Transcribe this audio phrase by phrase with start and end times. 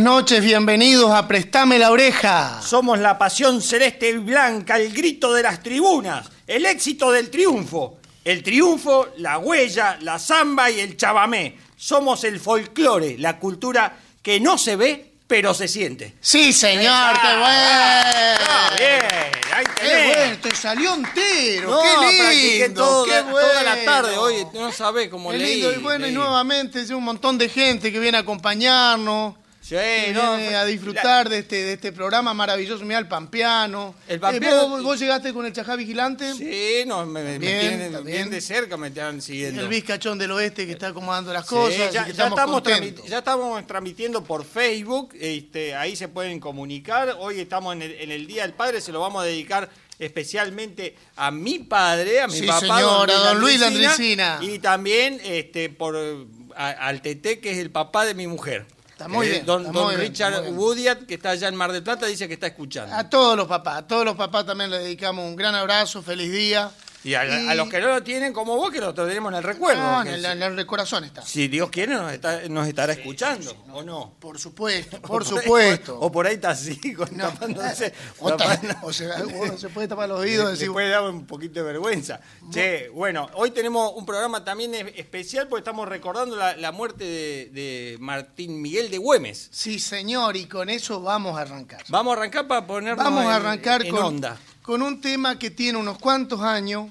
[0.00, 2.62] Buenas noches, bienvenidos a Prestame la oreja.
[2.62, 7.98] Somos la pasión celeste y blanca, el grito de las tribunas, el éxito del triunfo.
[8.24, 11.58] El triunfo, la huella, la zamba y el chabamé.
[11.76, 16.14] Somos el folclore, la cultura que no se ve, pero se siente.
[16.18, 18.40] Sí, señor, qué bueno.
[18.48, 20.16] Ah, bien, ahí Qué tenés.
[20.16, 23.38] bueno, te salió entero, No, qué practiqué lindo, qué bueno.
[23.48, 25.54] toda la tarde hoy, no sabés cómo Qué leí.
[25.56, 26.16] lindo, y bueno, y leí.
[26.16, 29.34] nuevamente es un montón de gente que viene a acompañarnos.
[29.70, 29.76] Sí,
[30.06, 33.94] que no, viene a disfrutar de, este, de este programa maravilloso, mira el Pampeano.
[34.08, 36.34] El Pampeano- Eh, ¿vos, vos llegaste con el Chajá Vigilante?
[36.34, 38.30] Sí, no, me, tienen bien.
[38.30, 39.62] de cerca, me están siguiendo.
[39.62, 41.92] El Vizcachón del Oeste que está acomodando las Sí, cosas.
[41.92, 42.62] ya, estamos estamos
[43.08, 47.14] ya estamos transmitiendo por Facebook, este, ahí se pueden comunicar.
[47.20, 50.96] Hoy estamos en el, en el Día del Padre, se lo vamos a dedicar especialmente
[51.14, 54.38] a mi padre, a mi Sí, papá, señora, don Luis Landricina.
[54.40, 55.96] y también este, por
[56.56, 58.66] a- al Tete, que es el papá de mi mujer.
[59.00, 60.58] Está muy Eh, bien, Don, está don muy bien, Richard bien.
[60.58, 62.94] Woodyard, que está allá en Mar del Plata, dice que está escuchando.
[62.94, 66.30] A todos los papás, a todos los papás también les dedicamos un gran abrazo, feliz
[66.30, 66.70] día.
[67.04, 69.38] Y a, y- a los que no lo tienen como vos, que lo tenemos en
[69.38, 69.82] el recuerdo.
[69.82, 71.22] No, en el, en el corazón está.
[71.22, 74.14] si Dios quiere, nos, está- nos estará escuchando, ¿o no?
[74.18, 75.98] Por supuesto, por supuesto.
[75.98, 77.28] O por ahí está así, con, No.
[77.30, 77.92] tapándose.
[78.18, 81.26] O, ta- tapando- o sea, uno se puede tapar los oídos decir, puede dar un
[81.26, 82.20] poquito de vergüenza.
[82.50, 87.04] Che, bueno, hoy tenemos un programa también es- especial porque estamos recordando la, la muerte
[87.04, 89.48] de, de Martín Miguel de Güemes.
[89.50, 91.82] sí señor, y con eso vamos a arrancar.
[91.88, 94.38] Vamos a arrancar para ponernos Vamos a en- arrancar en con, onda.
[94.62, 96.88] Con un tema que tiene unos cuantos años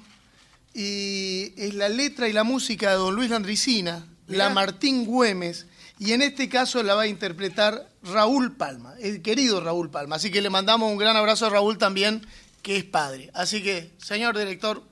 [0.74, 4.48] y es la letra y la música de don Luis Landricina, Mirá.
[4.48, 5.66] la Martín Güemes,
[5.98, 10.16] y en este caso la va a interpretar Raúl Palma, el querido Raúl Palma.
[10.16, 12.26] Así que le mandamos un gran abrazo a Raúl también,
[12.62, 13.30] que es padre.
[13.34, 14.82] Así que, señor director,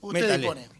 [0.00, 0.38] usted Métale.
[0.38, 0.73] dispone.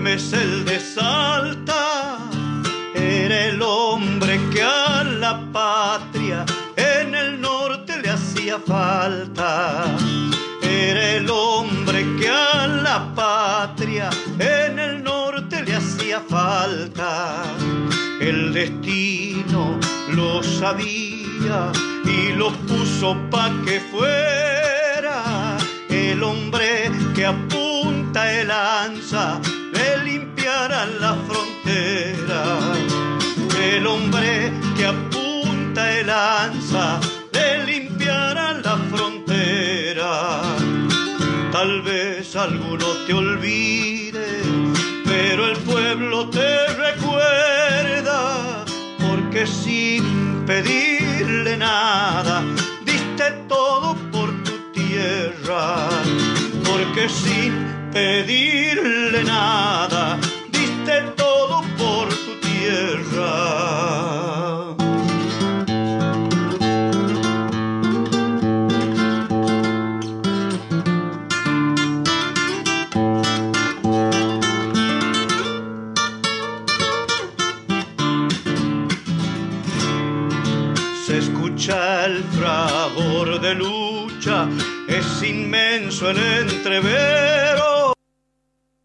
[0.00, 2.16] Güemes el de Salta,
[2.94, 9.84] era el hombre que a la patria en el norte le hacía falta.
[10.62, 17.42] Era el hombre que a la patria en el norte le hacía falta.
[18.22, 19.78] El destino
[20.12, 21.70] lo sabía
[22.06, 25.58] y lo puso pa' que fuera
[25.90, 29.38] el hombre que a punta de lanza
[30.10, 32.42] le limpiara la frontera.
[33.62, 37.00] El hombre que a punta de lanza
[37.32, 40.42] le limpiara la frontera.
[41.52, 44.28] Tal vez alguno te olvide,
[45.04, 48.64] pero el pueblo te recuerda,
[48.98, 52.42] porque sin pedirle nada,
[52.84, 55.88] diste todo por tu tierra,
[56.64, 59.89] porque sin pedirle nada,
[85.30, 87.94] inmenso el entrevero.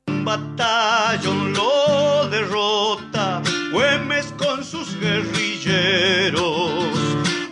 [0.08, 6.44] Un batallón lo derrota, Güemes con sus guerrilleros.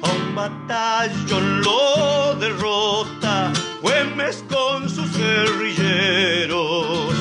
[0.02, 3.52] A un batallón lo derrota,
[3.82, 7.14] Güemes con sus guerrilleros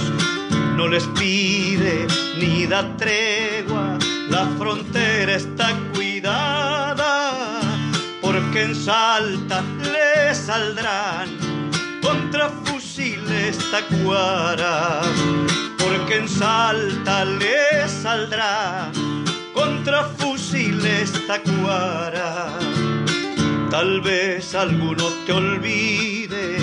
[0.77, 2.07] no les pide
[2.39, 3.99] ni da tregua,
[4.29, 7.31] la frontera está cuidada,
[8.21, 11.52] porque en Salta le saldrán
[12.93, 15.01] fusiles tacuara,
[15.79, 18.93] porque en Salta le saldrá
[19.55, 22.49] contra fusiles tacuara.
[23.71, 26.59] Tal vez alguno te olvide,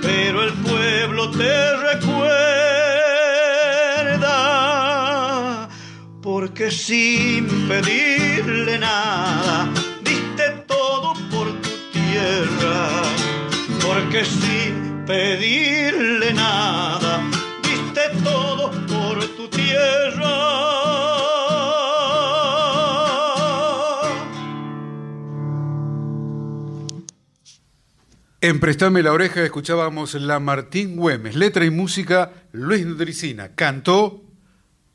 [0.00, 2.18] pero el pueblo te recuerda.
[6.22, 9.68] Porque sin pedirle nada,
[10.04, 13.02] diste todo por tu tierra.
[13.82, 17.22] Porque sin pedirle nada,
[17.62, 20.54] diste todo por tu tierra.
[28.40, 34.22] En Prestame la Oreja escuchábamos la Martín Güemes, letra y música Luis Dricina, cantó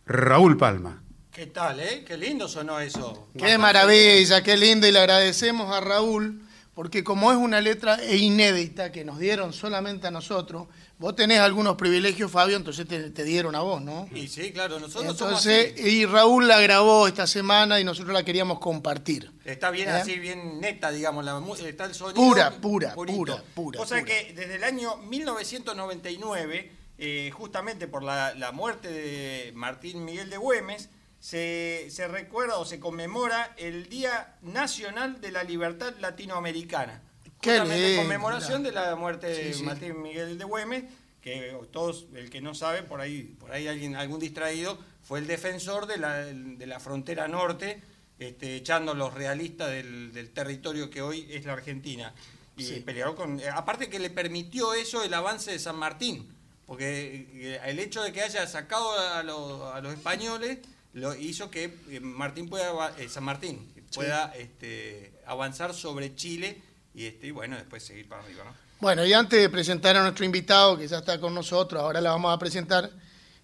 [0.05, 1.03] Raúl Palma.
[1.31, 2.03] ¿Qué tal, eh?
[2.05, 3.29] Qué lindo sonó eso.
[3.37, 6.41] Qué maravilla, qué lindo y le agradecemos a Raúl
[6.79, 10.67] porque como es una letra e inédita que nos dieron solamente a nosotros,
[10.97, 14.07] vos tenés algunos privilegios, Fabio, entonces te, te dieron a vos, ¿no?
[14.15, 18.23] Y sí, claro, nosotros Entonces, somos y Raúl la grabó esta semana y nosotros la
[18.23, 19.29] queríamos compartir.
[19.43, 19.91] Está bien ¿Eh?
[19.91, 22.15] así, bien neta, digamos, la, mu- está el sonido.
[22.15, 23.17] Pura, pura, purito.
[23.17, 24.09] pura, pura, O sea pura.
[24.13, 30.37] que desde el año 1999, eh, justamente por la, la muerte de Martín Miguel de
[30.37, 30.87] Güemes,
[31.19, 37.01] se, se recuerda o se conmemora el Día Nacional de la Libertad Latinoamericana.
[37.41, 39.63] Qué lindo, conmemoración de la muerte de Sí, sí.
[39.63, 40.83] Martín Miguel de Güemes,
[41.21, 45.27] que todos, el que no sabe, por ahí, por ahí alguien, algún distraído, fue el
[45.27, 47.81] defensor de la, de la frontera norte,
[48.19, 52.13] este, echando a los realistas del, del territorio que hoy es la Argentina.
[52.57, 52.79] Y Sí.
[52.81, 53.39] peleó con.
[53.39, 56.27] eh, Aparte que le permitió eso el avance de San Martín,
[56.65, 60.57] porque eh, el hecho de que haya sacado a, los- a los españoles
[60.93, 66.61] lo hizo que eh, Martín pueda ava- eh, San Martín pueda este, avanzar sobre Chile
[66.93, 68.53] y este y bueno después seguir para arriba, ¿no?
[68.79, 72.11] Bueno, y antes de presentar a nuestro invitado, que ya está con nosotros, ahora la
[72.11, 72.89] vamos a presentar,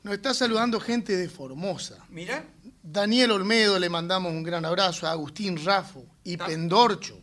[0.03, 1.97] nos está saludando gente de Formosa.
[2.09, 2.45] Mira,
[2.81, 6.37] Daniel Olmedo le mandamos un gran abrazo, a Agustín Rafo y.
[6.37, 7.19] Pendorcho.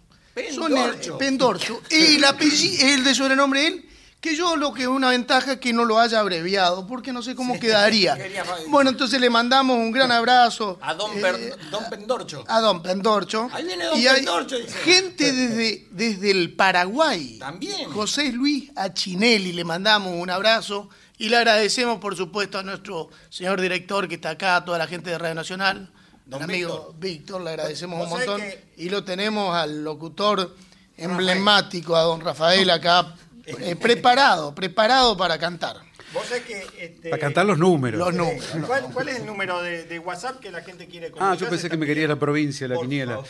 [0.55, 1.19] Son el- Pendorcho.
[1.19, 1.83] Pendorcho.
[1.91, 3.89] Y el apellido, el de sobrenombre él,
[4.23, 7.23] que yo lo que es una ventaja es que no lo haya abreviado, porque no
[7.23, 7.61] sé cómo Sí.
[7.61, 8.15] quedaría.
[8.17, 10.79] Quería- Bueno, entonces le mandamos un gran abrazo.
[10.81, 12.45] a Don, eh, Per- Don Pendorcho.
[12.47, 13.51] a Don Pendorcho.
[13.53, 14.73] Ahí viene Don y Pendorcho, dice.
[14.79, 17.39] gente desde, desde el Paraguay.
[17.41, 17.91] También.
[17.91, 20.89] José Luis Achinelli, le mandamos un abrazo
[21.19, 24.87] y le agradecemos, por supuesto, a nuestro señor director que está acá, a toda la
[24.87, 25.91] gente de Radio Nacional,
[26.27, 28.41] Don amigo Víctor, le agradecemos un montón.
[28.41, 30.55] que- Y lo tenemos al locutor
[30.97, 33.17] emblemático, a don Rafael acá,
[33.47, 35.77] eh, preparado, preparado para cantar.
[36.13, 37.99] Vos sabés que este, Para cantar los números.
[37.99, 38.55] Los eh, números.
[38.57, 41.49] los ¿cuál, cuál es el número de, de WhatsApp que la gente quiere Ah, yo
[41.49, 43.13] pensé que me quería la provincia, la Por quiniela.
[43.23, 43.29] favor,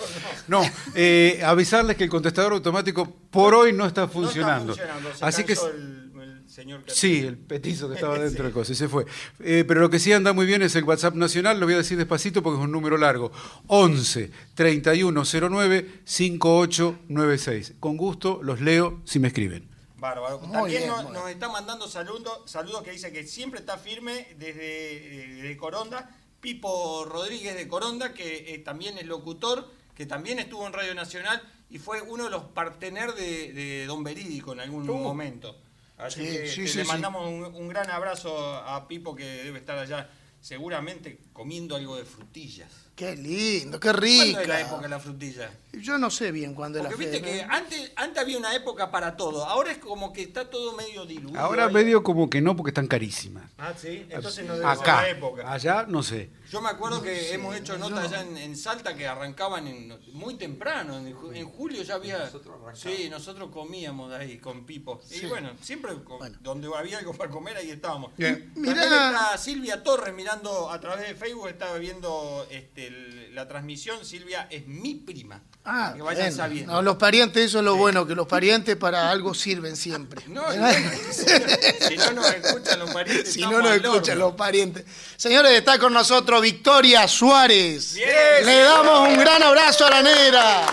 [0.49, 0.63] No,
[0.97, 4.75] eh, avisarles que el contestador automático por hoy no está funcionando.
[4.75, 5.17] No está funcionando.
[5.17, 8.43] Se Así que el, el señor que Sí, el petizo que estaba dentro Sí.
[8.47, 9.07] del coso, y se fue.
[9.39, 11.79] Eh, pero lo que sí anda muy bien es el WhatsApp nacional, lo voy a
[11.79, 13.31] decir despacito porque es un número largo.
[13.69, 17.75] 11 3109 5896.
[17.79, 19.71] Con gusto los leo si me escriben.
[20.03, 20.39] Bárbaro.
[20.41, 23.79] Muy También bien, nos, muy nos está mandando saludos, saludos que dice que siempre está
[23.79, 26.11] firme desde eh, de Coronda.
[26.43, 31.41] Pipo Rodríguez de Coronda, que eh, también es locutor, que también estuvo en Radio Nacional
[31.71, 34.99] y fue uno de los partener de, de Don Verídico en algún Uh.
[34.99, 35.57] momento.
[35.97, 39.61] Así Sí, que sí, sí, le mandamos un, un gran abrazo a Pipo que debe
[39.61, 40.11] estar allá
[40.41, 42.71] seguramente comiendo algo de frutillas.
[42.95, 44.61] Qué lindo, qué ¿Cuándo es la rica.
[44.61, 45.51] época de la frutilla?
[45.73, 48.55] Yo no sé bien cuándo es la Porque viste fe- que antes, antes había una
[48.55, 51.41] época para todo, ahora es como que está todo medio diluido.
[51.41, 51.73] Ahora ahí.
[51.73, 53.51] medio como que no porque están carísimas.
[53.57, 55.51] Ah, sí, entonces no debe ser Acá, la época.
[55.53, 56.31] allá no sé.
[56.51, 60.35] Yo me acuerdo que hemos hecho notas allá en, en Salta que arrancaban en- muy
[60.35, 62.31] temprano, en, ju- en julio ya había...
[62.75, 65.01] sí, nosotros comíamos de ahí con Pipo.
[65.11, 66.37] Y bueno, siempre Bueno.
[66.43, 68.15] donde había algo para comer ahí estábamos.
[68.19, 68.53] Bien.
[68.55, 68.83] Mirá.
[68.85, 74.05] está Silvia Torres mirando a través de Facebook, estaba viendo este, el- la transmisión.
[74.05, 75.41] Silvia es mi prima.
[75.65, 76.37] Ah, que vayan bien.
[76.37, 76.73] sabiendo.
[76.75, 80.23] No, los parientes, eso es lo bueno, que los parientes para algo sirven siempre.
[80.29, 80.69] No, no-
[81.89, 84.85] si no nos escuchan los parientes, Si no nos escuchan los parientes.
[85.17, 87.95] Señores, está con nosotros Victoria Suárez.
[87.95, 88.09] Bien,
[88.41, 88.65] Le señora.
[88.65, 90.67] damos un gran abrazo a la negra.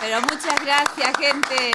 [0.00, 1.72] Pero muchas gracias, gente.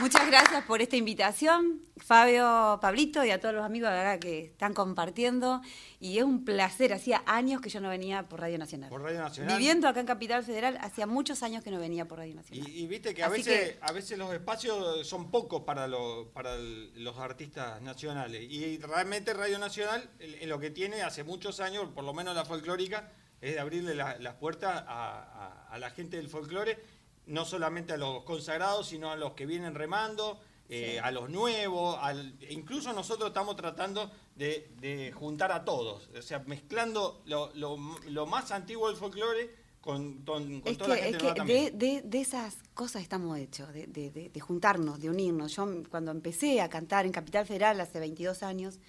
[0.00, 4.44] Muchas gracias por esta invitación, Fabio, Pablito y a todos los amigos de acá que
[4.44, 5.62] están compartiendo.
[6.00, 8.90] Y es un placer, hacía años que yo no venía por Radio Nacional.
[8.90, 9.56] Por Radio Nacional.
[9.56, 12.68] Viviendo acá en Capital Federal, hacía muchos años que no venía por Radio Nacional.
[12.70, 15.88] Y, y viste que a Así veces, que- a veces los espacios son pocos para,
[15.88, 18.42] lo- para el- los artistas nacionales.
[18.50, 22.44] Y realmente Radio Nacional, en lo que tiene hace muchos años, por lo menos la
[22.44, 23.10] folclórica,
[23.40, 25.22] es de abrirle la- las puertas a,
[25.68, 26.78] a- a la gente del folclore,
[27.26, 31.96] no solamente a los consagrados, sino a los que vienen remando, eh, a los nuevos,
[32.00, 37.52] al- e incluso nosotros estamos tratando de, de juntar a todos, o sea, mezclando lo,
[37.54, 37.78] lo-
[38.08, 41.22] lo más antiguo del folclore con, con- con Es toda que, la es gente que
[41.22, 41.78] nueva también.
[41.78, 45.54] de, de- de esas cosas estamos hechos, de, de- de- de juntarnos, de unirnos.
[45.54, 48.80] Yo cuando empecé a cantar en Capital Federal hace 22 años,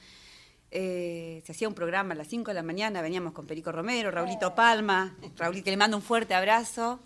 [0.72, 4.12] eh, se hacía un programa a las 5 de la mañana, veníamos con Perico Romero,
[4.12, 7.00] Raulito Palma, Raúl que le mando un fuerte abrazo,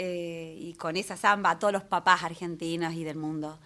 [0.00, 3.58] eh, y con esa samba a todos los papás argentinos y del mundo.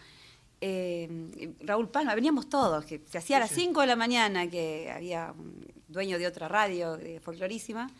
[0.62, 4.90] Eh, Raúl Palma, veníamos todos, que se hacía a las 5 de la mañana, que
[4.90, 7.90] había un dueño de otra radio, de folclorísima,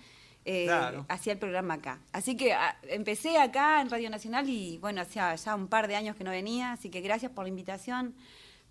[0.46, 1.04] eh, Claro.
[1.10, 1.98] hacía el programa acá.
[2.12, 5.96] Así que ah, empecé acá en Radio Nacional y bueno, hacía ya un par de
[5.96, 8.14] años que no venía, así que gracias por la invitación.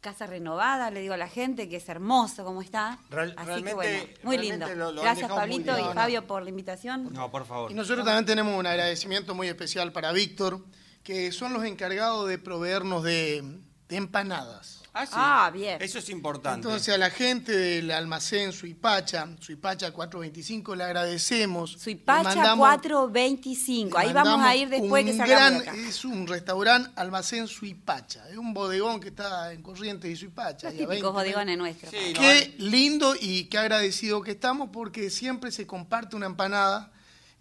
[0.01, 2.97] Casa renovada, le digo a la gente que es hermoso como está.
[3.11, 4.67] Real- así realmente- que bueno, muy lindo.
[4.69, 5.93] lo- lo han gracias Pablito y.
[5.93, 7.13] Fabio por la invitación.
[7.13, 7.71] No, por favor.
[7.71, 10.65] Y nosotros también tenemos un agradecimiento muy especial para Víctor,
[11.03, 13.43] que son los encargados de proveernos de,
[13.89, 14.80] de empanadas.
[14.93, 15.11] Ah, sí.
[15.15, 15.81] Ah, bien.
[15.81, 16.67] Eso es importante.
[16.67, 21.73] Entonces a la gente del almacén Suipacha, Suipacha 425, le agradecemos.
[21.73, 23.97] Le Suipacha mandamos- 425.
[23.97, 25.87] le Ahí vamos a ir después que salgamos de gran- acá.
[25.89, 28.27] Es un restaurante almacén Suipacha.
[28.29, 30.67] Es un bodegón que está en Corrientes y Suipacha.
[30.69, 31.89] Los y a 20 típicos bodegones nuestros.
[31.91, 36.91] Sí, no, Qué lindo y qué agradecido que estamos porque siempre se comparte una empanada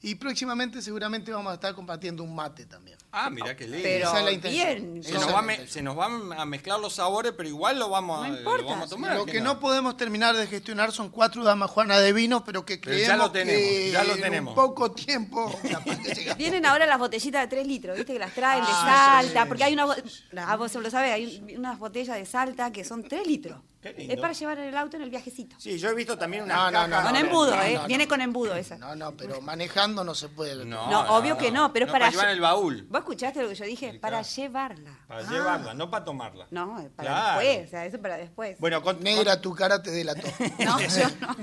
[0.02, 2.96] y próximamente seguramente vamos a estar compartiendo un mate también.
[3.12, 3.80] Ah, mira qué lindo.
[3.82, 4.92] Pero Esa es la intención.
[4.94, 5.02] bien.
[5.04, 8.24] se, nos va me- se nos van a mezclar los sabores, pero igual lo vamos,
[8.24, 8.64] a, No lo importa.
[8.64, 9.16] vamos a tomar.
[9.16, 12.64] Lo ¿qué que no podemos terminar de gestionar son cuatro damas juana de vino, pero
[12.64, 14.50] que Pero ya creemos lo tenemos, que ya lo en tenemos.
[14.52, 16.38] un poco tiempo capaz que llegamos.
[16.38, 18.12] Vienen ahora las botellitas de 3 litros, ¿viste?
[18.14, 19.48] Que las traen de Ah, Salta, sí.
[19.48, 19.84] porque hay una.
[19.84, 19.94] bo-
[20.36, 23.60] Ah, vos lo sabés, hay un- unas botellas de Salta que son 3 litros.
[23.80, 24.12] Qué lindo.
[24.14, 25.56] Es para llevar en el auto en el viajecito.
[25.58, 27.74] Sí, yo he visto también unas No, no, no, Con no, embudo, no, ¿eh?
[27.74, 28.76] no, Viene con embudo esa.
[28.76, 30.64] No, no, pero manejando no se puede.
[30.66, 32.86] No, No, obvio que no, pero es para llevar en el baúl.
[32.90, 33.92] ¿Vos escuchaste lo que yo dije?
[33.92, 34.34] Sí, Para claro.
[34.36, 34.98] llevarla.
[35.08, 36.46] Para llevarla, no para tomarla.
[36.50, 37.40] No, es para Claro.
[37.40, 38.56] después, o sea, eso es para después.
[38.60, 40.28] Bueno, con, Negra, tu cara te delató.
[40.58, 41.36] No, yo no.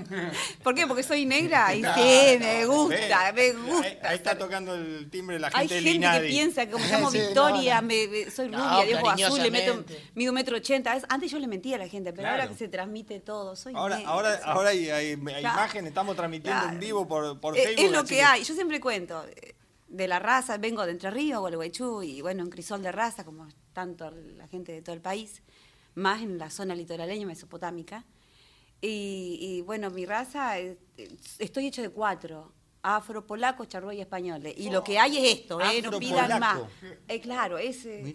[0.63, 0.85] ¿Por qué?
[0.87, 3.87] Porque soy negra y sí, me gusta, Ve, me gusta.
[3.87, 6.85] Ahí, ahí está tocando el timbre la Hay gente del gente que piensa que como
[6.85, 9.51] me llamo Sí, Victoria, me- soy rubia, de ojos azules,
[10.13, 10.95] mido un metro ochenta.
[10.95, 12.41] Es- Antes yo le mentía a la gente, pero Claro.
[12.43, 15.39] ahora que se transmite todo, soy Ahora, negra, ahora, soy- ahora hay, hay- hay Claro.
[15.39, 17.85] imagen, estamos transmitiendo en vivo por, por Eh, Facebook.
[17.85, 18.43] Es lo que hay.
[18.43, 19.55] Yo siempre cuento eh,
[19.87, 23.47] de la raza, vengo de Entre Ríos, Gualeguaychú, y bueno, en Crisol de raza, como
[23.73, 25.41] tanto la gente de todo el país,
[25.95, 28.05] más en la zona litoraleña mesopotámica.
[28.81, 30.57] Y, y, bueno, mi raza,
[31.39, 32.53] estoy hecho de cuatro.
[32.83, 34.53] Afro, polaco, charrúa y españoles.
[34.57, 35.81] Y lo que hay es esto, ¿eh?
[35.81, 36.59] No pidan más.
[37.07, 38.13] Eh, claro, es, eh,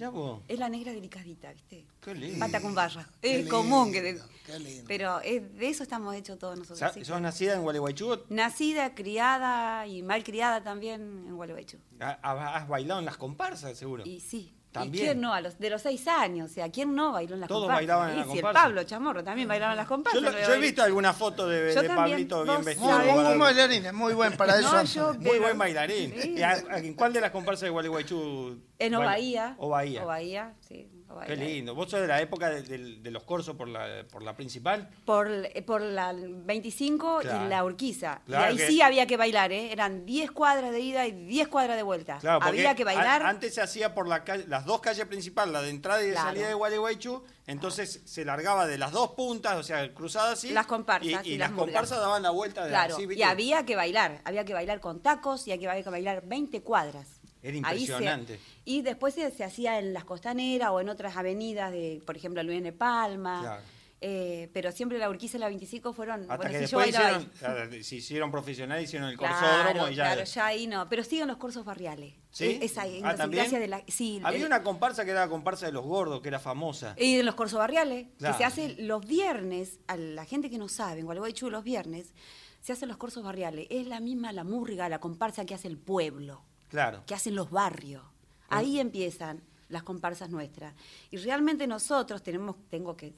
[0.49, 1.85] es la negra delicadita, ¿viste?
[2.01, 2.39] Qué lindo.
[2.39, 3.09] Pata con barra.
[3.21, 3.93] Qué Es común.
[3.93, 4.85] Que qué lindo.
[4.89, 6.93] Pero es- de eso estamos hechos todos nosotros.
[7.07, 8.25] ¿Sos nacida en Gualeguaychú?
[8.29, 11.79] Nacida, criada y mal criada también en Gualeguaychú.
[12.01, 14.05] Ha- ha- ¿Has bailado en las comparsas, seguro?
[14.07, 14.55] Y sí.
[14.73, 15.05] También.
[15.05, 15.35] ¿Y quién no?
[15.35, 16.51] A los, de los seis años.
[16.51, 17.79] O sea, ¿quién no bailó en las Todos comparsas?
[17.81, 18.49] bailaban en Y la sí, comparsa.
[18.49, 20.23] el Pablo Chamorro también bailaban en las Yo, comparsas.
[20.23, 21.97] lo- no yo he visto alguna foto de, Yo de también,
[22.29, 22.99] Pablito bien vestido.
[22.99, 24.73] Muy, muy, muy bailarín, es muy buen para eso.
[24.73, 26.15] No, yo- Muy buen bailarín.
[26.21, 26.35] Sí.
[26.39, 28.59] ¿Y a- a- ¿En cuál de las comparsas de Gualeguaychú?
[28.79, 29.55] En Obaía.
[29.59, 30.05] O Bahía.
[30.05, 30.89] Obaía, sí.
[31.27, 31.75] Qué lindo.
[31.75, 34.89] ¿Vos sos de la época de, de- de los corsos por la, por la principal?
[35.05, 35.29] Por,
[35.65, 37.45] por la 25 Claro.
[37.47, 38.21] y la Urquiza.
[38.27, 39.73] Claro y ahí que- sí había que bailar, ¿eh?
[39.73, 42.19] Eran 10 cuadras de ida y 10 cuadras de vuelta.
[42.19, 43.23] Claro, había que bailar.
[43.23, 46.15] antes se hacía por la calle- las dos calles principales, la de entrada y de
[46.15, 50.51] salida de Gualeguaychú, entonces se largaba de las dos puntas, o sea, cruzadas así.
[50.51, 53.65] Las comparsas Y, y y las comparsas daban la vuelta de Claro, así, y había
[53.67, 57.21] que bailar, había que bailar con tacos y había que bailar 20 cuadras.
[57.43, 58.39] Era Ahí se- impresionante.
[58.65, 62.43] y después se, se hacía en las costaneras o en otras avenidas de, por ejemplo,
[62.43, 62.73] Luis N.
[62.73, 63.41] Palma.
[63.41, 63.63] Claro.
[64.05, 66.23] eh, pero siempre la Urquiza y la 25 fueron.
[66.23, 67.31] Hasta bueno, que si después hicieron,
[67.73, 67.83] ahí.
[67.85, 70.05] se hicieron profesionales, hicieron el Claro, corsódromo y ya.
[70.07, 70.89] claro, ya ahí no.
[70.89, 72.15] Pero siguen los cursos barriales.
[72.33, 72.59] ¿Sí?
[72.61, 73.49] Es, es ahí, en Ah, ¿también?
[73.49, 73.83] De la.
[73.87, 76.97] Sí, Había el- una comparsa que era la comparsa de los gordos, que era famosa.
[76.99, 78.35] Y en los cursos barriales, Claro.
[78.35, 82.13] que se hace los viernes, a la gente que no sabe, en Gualeguaychú los viernes,
[82.61, 83.69] se hacen los cursos barriales.
[83.71, 86.43] Es la misma la murga, la comparsa que hace el pueblo.
[86.73, 87.05] Claro.
[87.07, 88.03] que hacen los barrios.
[88.49, 90.75] Ahí empiezan las comparsas nuestras.
[91.11, 93.15] Y realmente nosotros tenemos, tengo que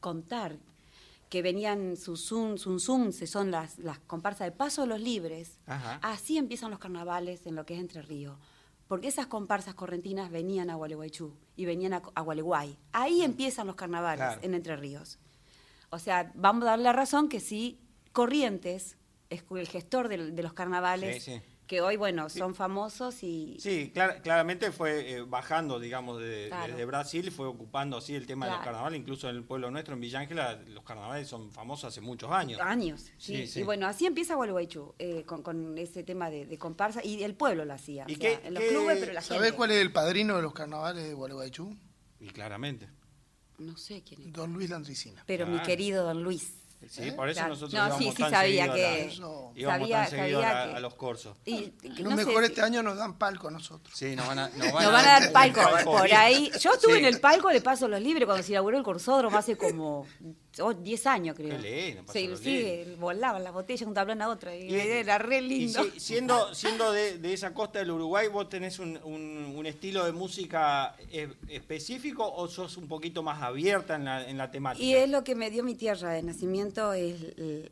[0.00, 0.56] contar
[1.28, 5.58] que venían Susum, Zum, se son las, las comparsas de Paso de los Libres.
[5.66, 5.98] Ajá.
[6.02, 8.36] Así empiezan los carnavales en lo que es Entre Ríos.
[8.88, 12.76] Porque esas comparsas correntinas venían a Gualeguaychú y venían a, a Gualeguay.
[12.92, 14.40] Ahí empiezan los carnavales Claro.
[14.42, 15.18] en Entre Ríos.
[15.90, 17.78] O sea, vamos a darle la razón que sí,
[18.12, 18.96] Corrientes
[19.30, 21.42] es el gestor del- de, los carnavales, Sí, sí.
[21.66, 26.72] Que hoy, bueno, son famosos y, Sí, clar- claramente fue eh, bajando, digamos, de- Claro.
[26.72, 28.72] desde Brasil, fue ocupando así el tema de los Claro.
[28.72, 32.30] carnavales, incluso en el pueblo nuestro, en Villa Ángela, los carnavales son famosos hace muchos
[32.30, 32.60] años.
[32.60, 33.36] Años, sí.
[33.36, 33.60] Sí, sí.
[33.60, 37.34] Y bueno, así empieza Gualeguaychú, eh, con, con ese tema de, de comparsa, y el
[37.34, 38.04] pueblo lo hacía.
[38.06, 39.56] ¿Y o sea, qué- en los qué- clubes, pero la ¿Sabés gente.
[39.56, 41.74] cuál es el padrino de los carnavales de Gualeguaychú?
[42.20, 42.88] Y claramente.
[43.58, 44.32] No sé quién es.
[44.32, 45.22] Don Luis Landricina.
[45.26, 46.58] Pero mi querido don Luis.
[46.88, 47.48] Sí, por eso Claro.
[47.54, 48.98] nosotros No, íbamos sí, sí tan sabía a que- la-
[49.54, 51.36] íbamos sabía- tan sabía que- a los cursos.
[51.44, 53.96] Y, Que no mejor este año nos dan palco a nosotros.
[53.96, 56.50] Sí, nos van a, nos Nos van a dar palco por ahí.
[56.60, 56.98] Yo estuve Sí.
[57.00, 60.06] en el palco de Paso Los Libres cuando se inauguró el cursódromo hace como
[60.60, 61.60] oh, 10 años, creo.
[61.60, 64.52] Qué lindo, Sí, sí, volaban las botellas de un tablón a otro.
[64.54, 65.84] Y, Y- era re Y lindo.
[65.84, 70.04] si- siendo, siendo de, de esa costa del Uruguay, ¿vos tenés un, un- un estilo
[70.04, 74.84] de música eh, específico o sos un poquito más abierta en la, en la temática?
[74.84, 77.16] Y es lo que me dio mi tierra de nacimiento, es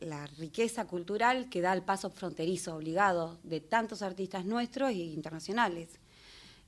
[0.00, 5.88] la riqueza cultural que da el paso fronterizo obligado de tantos artistas nuestros e internacionales.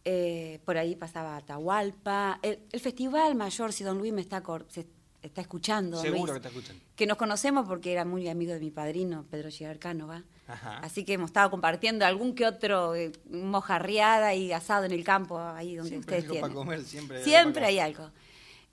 [0.05, 4.85] Eh, por ahí pasaba Atahualpa, el, el Festival Mayor, si don Luis me está, se
[5.23, 6.77] está escuchando, Seguro Luis, que te escuchan.
[6.97, 10.25] que nos conocemos porque era muy amigo de mi padrino, Pedro Gigar Cánova.
[10.49, 10.79] Ajá.
[10.79, 15.39] Así que hemos estado compartiendo algún que otro eh, mojarriada y asado en el campo,
[15.39, 16.65] ahí donde Siempre ustedes algo para tienen.
[16.67, 18.11] comer, siempre hay algo Siempre para hay algo.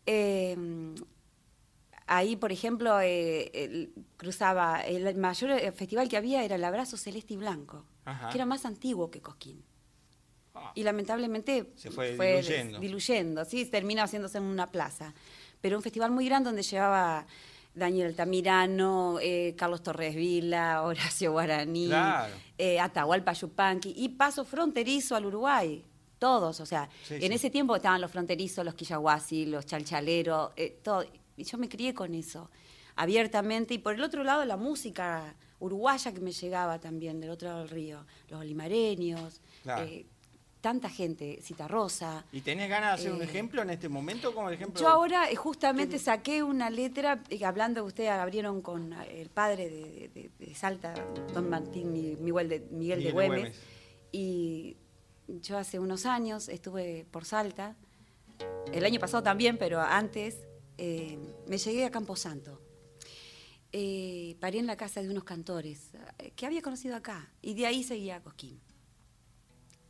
[0.05, 0.57] Eh,
[2.07, 7.35] ahí, por ejemplo, eh, cruzaba, el mayor eh, festival que había era el Abrazo Celeste
[7.35, 8.29] y Blanco, Ajá.
[8.29, 9.63] que era más antiguo que Cosquín.
[10.55, 10.71] Ah.
[10.75, 12.79] Y lamentablemente Se fue diluyendo.
[12.79, 15.13] diluyendo, sí, terminó haciéndose en una plaza.
[15.61, 17.25] Pero un festival muy grande donde llevaba
[17.75, 22.33] Daniel Altamirano, eh, Carlos Torres Vila, Horacio Guaraní, Claro.
[22.57, 25.83] eh, Atahualpa Yupanqui y paso fronterizo al Uruguay.
[26.17, 27.27] Todos, o sea, Sí, en sí.
[27.33, 31.05] ese tiempo estaban los fronterizos, los quillahuasi, los chalchaleros, eh, todo.
[31.37, 32.49] Y yo me crié con eso,
[32.97, 33.73] abiertamente.
[33.73, 37.59] Y por el otro lado, la música uruguaya que me llegaba también, del otro lado
[37.61, 38.05] del río.
[38.29, 39.89] Los limareños, Claro.
[40.61, 42.25] Tanta gente, Citarrosa.
[42.31, 44.33] ¿Y tenés ganas de hacer un Eh, ejemplo en este momento?
[44.33, 48.61] Como el ejemplo Yo ahora eh, justamente saqué una letra, eh, hablando que ustedes abrieron
[48.61, 50.93] con el padre de, de- de Salta,
[51.33, 53.59] don Martín Mi- Miguel de, Miguel Miguel de Güemes, Güemes.
[54.11, 54.77] y
[55.27, 57.75] yo hace unos años estuve por Salta,
[58.73, 60.37] el año pasado también, pero antes,
[60.77, 62.61] eh, me llegué a Camposanto.
[63.71, 65.91] Paré en la casa de unos cantores
[66.35, 68.59] que había conocido acá, y de ahí seguía a Cosquín.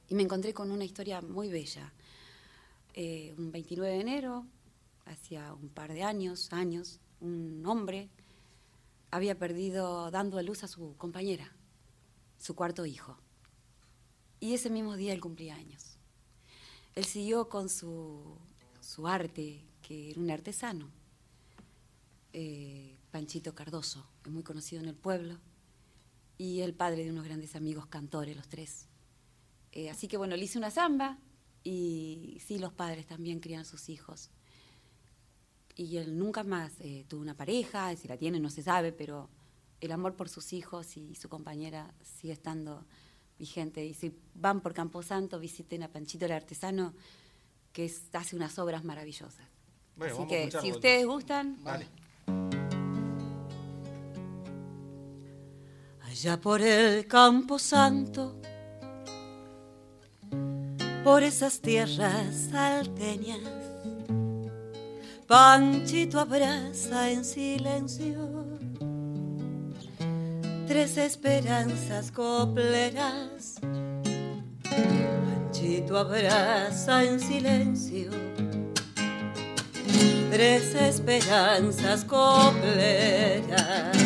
[0.09, 1.93] Y me encontré con una historia muy bella.
[2.93, 4.45] Eh, un 29 de enero,
[5.05, 8.09] hacía un par de años, años, un hombre
[9.11, 11.51] había perdido dando a luz a su compañera,
[12.39, 13.17] su cuarto hijo.
[14.39, 15.97] Y ese mismo día él cumplía años.
[16.95, 18.37] Él siguió con su,
[18.81, 20.89] su arte, que era un artesano.
[22.33, 25.37] Eh, Panchito Cardoso, es muy conocido en el pueblo,
[26.37, 28.88] y el padre de unos grandes amigos cantores, los tres.
[29.71, 31.17] Eh, así que bueno, le hice una samba
[31.63, 34.29] y sí, los padres también crían sus hijos.
[35.75, 39.29] Y él nunca más eh, tuvo una pareja, si la tiene no se sabe, pero
[39.79, 42.85] el amor por sus hijos y su compañera sigue estando
[43.37, 43.85] vigente.
[43.85, 46.93] Y si van por Camposanto, visiten a Panchito el Artesano,
[47.71, 49.47] que es- hace unas obras maravillosas.
[49.95, 51.87] Bueno, Así vamos a que si ustedes gustan, Dale.
[56.01, 58.41] Allá por el campo santo,
[61.09, 63.39] por esas tierras salteñas,
[65.25, 68.45] Panchito abraza en silencio
[70.67, 73.55] tres esperanzas copleras.
[74.69, 78.11] Panchito abraza en silencio
[80.29, 83.97] tres esperanzas copleras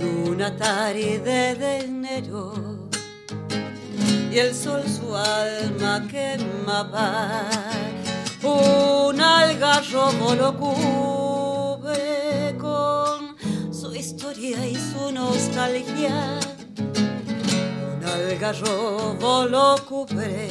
[0.00, 2.69] en una tarde de enero
[4.32, 7.42] y el sol su alma quemaba.
[8.42, 12.00] Un algarrobo lo cubre
[12.58, 13.36] con
[13.72, 16.38] su historia y su nostalgia.
[16.78, 20.48] Un algarrobo lo cubre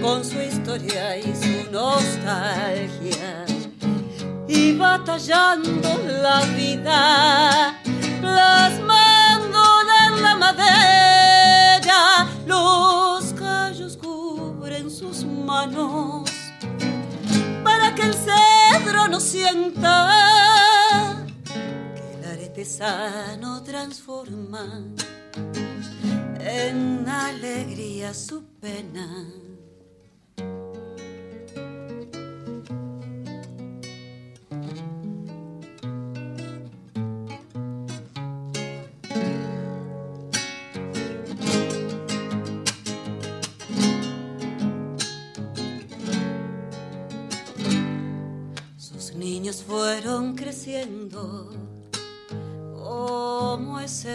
[0.00, 3.44] con su historia y su nostalgia.
[4.48, 5.88] Y batallando
[6.22, 7.80] la vida,
[8.20, 8.85] plasmando
[19.08, 20.04] no sienta
[21.94, 24.82] que el arete sano transforma
[26.40, 29.45] en alegría su pena.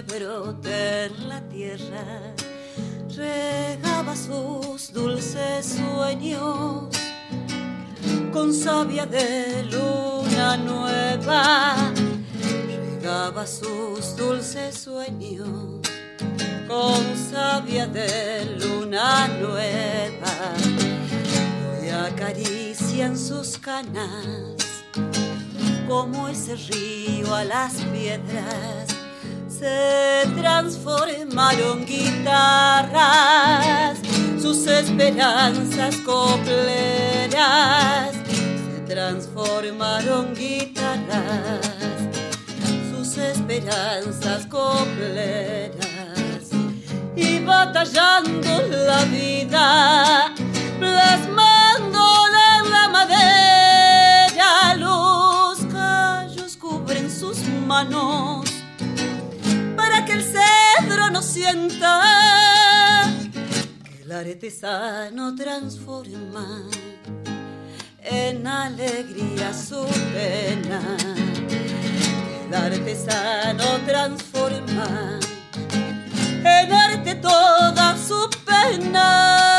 [0.09, 2.33] En la tierra.
[3.15, 6.89] Regaba sus dulces sueños
[8.33, 11.75] con savia de luna nueva
[13.01, 15.81] regaba sus dulces sueños
[16.67, 20.53] con savia de luna nueva.
[21.81, 24.55] Hoy acarician sus canas
[25.87, 28.90] como ese río a las piedras.
[29.61, 32.97] Se transformaron guitarras,
[34.41, 37.35] sus esperanzas copleras.
[38.25, 41.61] Se transformaron guitarras,
[42.89, 45.77] sus esperanzas copleras
[47.15, 50.33] y batallando la vida,
[50.79, 54.73] plasmándola en la madera.
[54.75, 58.40] Los callos cubren sus manos
[61.31, 63.09] sienta
[63.85, 66.63] que el artesano transforma
[68.03, 70.81] en alegría su pena.
[72.45, 75.19] El artesano transforma
[76.43, 79.50] en arte toda su pena.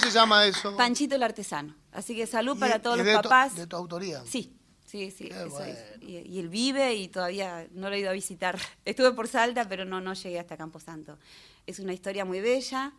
[0.00, 0.76] ¿Cómo se llama eso?
[0.76, 1.74] Panchito el artesano.
[1.92, 3.56] Así que salud Y- para todos los tu- papás.
[3.56, 4.22] de tu autoría.
[4.24, 4.56] Sí,
[4.86, 5.26] sí, sí.
[5.28, 5.50] Eso es.
[5.52, 5.74] bueno.
[6.00, 8.58] Y, y él vive y todavía no lo he ido a visitar.
[8.84, 11.18] Estuve por Salta, pero no, no llegué hasta Camposanto.
[11.66, 12.92] Es una historia muy bella.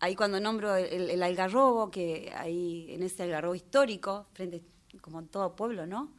[0.00, 4.62] Ahí cuando nombro el, el algarrobo, que ahí en ese algarrobo histórico, frente,
[5.02, 6.14] como en todo pueblo, ¿no?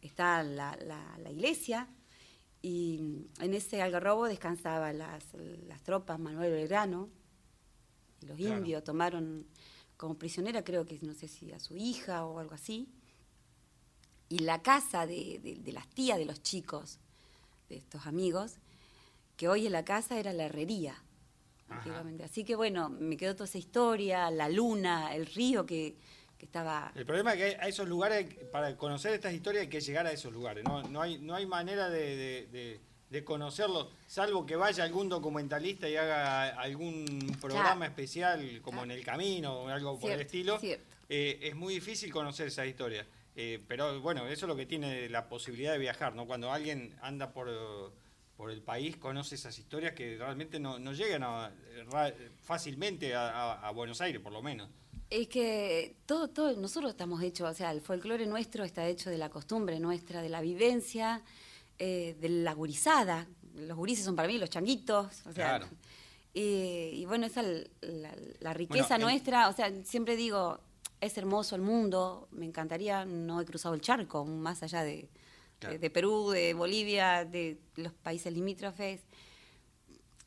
[0.00, 1.88] Está la, la- la iglesia
[2.62, 5.24] y en ese algarrobo descansaban las,
[5.66, 7.08] las tropas Manuel Belgrano
[8.24, 8.58] los Claro.
[8.58, 9.46] indios tomaron
[9.96, 12.88] como prisionera, creo que no sé si a su hija o algo así.
[14.28, 16.98] Y la casa de, de- de las tías de los chicos,
[17.68, 18.56] de estos amigos,
[19.36, 21.00] que hoy en la casa era la herrería.
[22.22, 25.96] Así que bueno, me quedó toda esa historia, la luna, el río que,
[26.38, 26.92] que estaba...
[26.94, 30.12] El problema es que a esos lugares, para conocer estas historias hay que llegar a
[30.12, 30.64] esos lugares.
[30.64, 32.80] No, no, hay, no hay manera de, de, de-
[33.14, 37.06] de conocerlos, salvo que vaya algún documentalista y haga algún
[37.40, 37.84] programa Claro.
[37.92, 38.92] especial, como Claro.
[38.92, 40.58] en El Camino o algo por el Cierto, estilo.
[40.58, 40.84] cierto.
[41.08, 43.06] Eh, es muy difícil conocer esas historias.
[43.36, 46.26] Eh, pero bueno, eso es lo que tiene la posibilidad de viajar, ¿no?
[46.26, 47.48] Cuando alguien anda por,
[48.36, 51.52] por el país, conoce esas historias que realmente no, no llegan a-
[52.42, 54.68] fácilmente a- a- a Buenos Aires, por lo menos.
[55.10, 59.18] Es que todo, todo, nosotros estamos hechos, o sea, el folclore nuestro está hecho de
[59.18, 61.22] la costumbre nuestra, de la vivencia,
[61.78, 63.26] eh, de la gurizada.
[63.54, 65.58] Los gurises son para mí los changuitos, o sea.
[65.58, 65.66] Claro.
[66.32, 66.40] Y,
[66.94, 70.58] y bueno, esa es la, la riqueza nuestra, o sea, siempre digo,
[71.00, 75.08] es hermoso el mundo, me encantaría, no he cruzado el charco, más allá de,
[75.60, 75.74] Claro.
[75.74, 79.02] de, de Perú, de Bolivia, de los países limítrofes,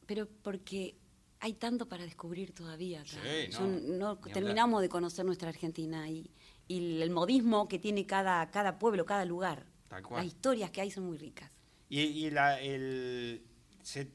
[0.06, 0.96] pero porque
[1.42, 3.10] hay tanto para descubrir todavía acá.
[3.24, 6.32] Sí, Yo no, no terminamos de conocer nuestra Argentina y,
[6.70, 9.66] y el modismo que tiene cada, cada pueblo, cada lugar.
[9.88, 10.24] Tal cual.
[10.24, 11.52] Las historias que hay son muy ricas.
[11.90, 13.42] Y, y la, el,
[13.82, 14.12] se-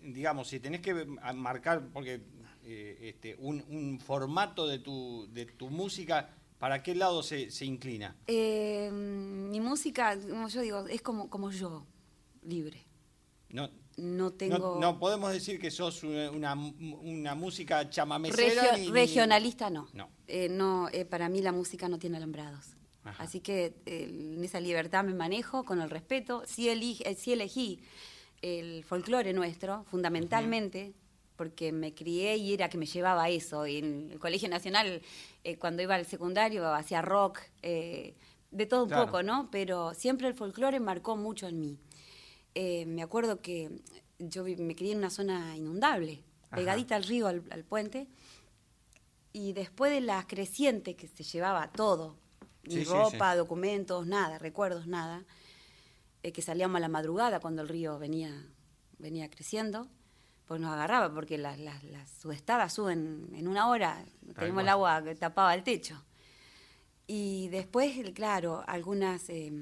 [0.00, 0.94] digamos, si tenés que
[1.34, 2.22] marcar, porque
[2.62, 7.64] eh, este, un, un formato de tu, de tu música, ¿para qué lado se, se
[7.64, 8.16] inclina?
[8.28, 11.84] Eh, mi música, como yo digo, es como, como yo,
[12.42, 12.84] libre.
[13.48, 14.58] No, No tengo...
[14.58, 18.62] no, no podemos decir que sos una, una, una música chamamecera.
[18.62, 19.88] Regio- ni- ni- regionalista no.
[19.92, 20.08] No.
[20.28, 22.75] Eh, no eh, para mí la música no tiene alambrados.
[23.06, 23.22] Ajá.
[23.24, 26.42] Así que en esa libertad me manejo con el respeto.
[26.46, 27.80] Sí, elige- eh, sí elegí
[28.42, 30.92] el folclore nuestro, fundamentalmente,
[31.36, 33.66] porque me crié y era que me llevaba a eso.
[33.66, 35.00] Y en el Colegio Nacional,
[35.44, 38.14] eh, cuando iba al secundario, hacía rock, eh,
[38.50, 39.06] de todo un Claro.
[39.06, 39.48] poco, ¿no?
[39.50, 41.78] Pero siempre el folclore marcó mucho en mí.
[42.54, 43.70] Eh, me acuerdo que
[44.18, 46.56] yo me crié en una zona inundable, Ajá.
[46.56, 48.06] pegadita al río, al, al puente,
[49.32, 52.16] y después de las crecientes que se llevaba todo,
[52.66, 53.38] ni Sí, ropa, sí.
[53.38, 55.24] documentos, nada, recuerdos, nada,
[56.22, 58.44] eh, que salíamos a la madrugada cuando el río venía,
[58.98, 59.88] venía creciendo,
[60.46, 64.04] pues nos agarraba, porque las, las, las sudestadas suben en una hora,
[64.38, 66.02] tenemos el agua que tapaba el techo.
[67.06, 69.52] Y después, claro, algunas, eh,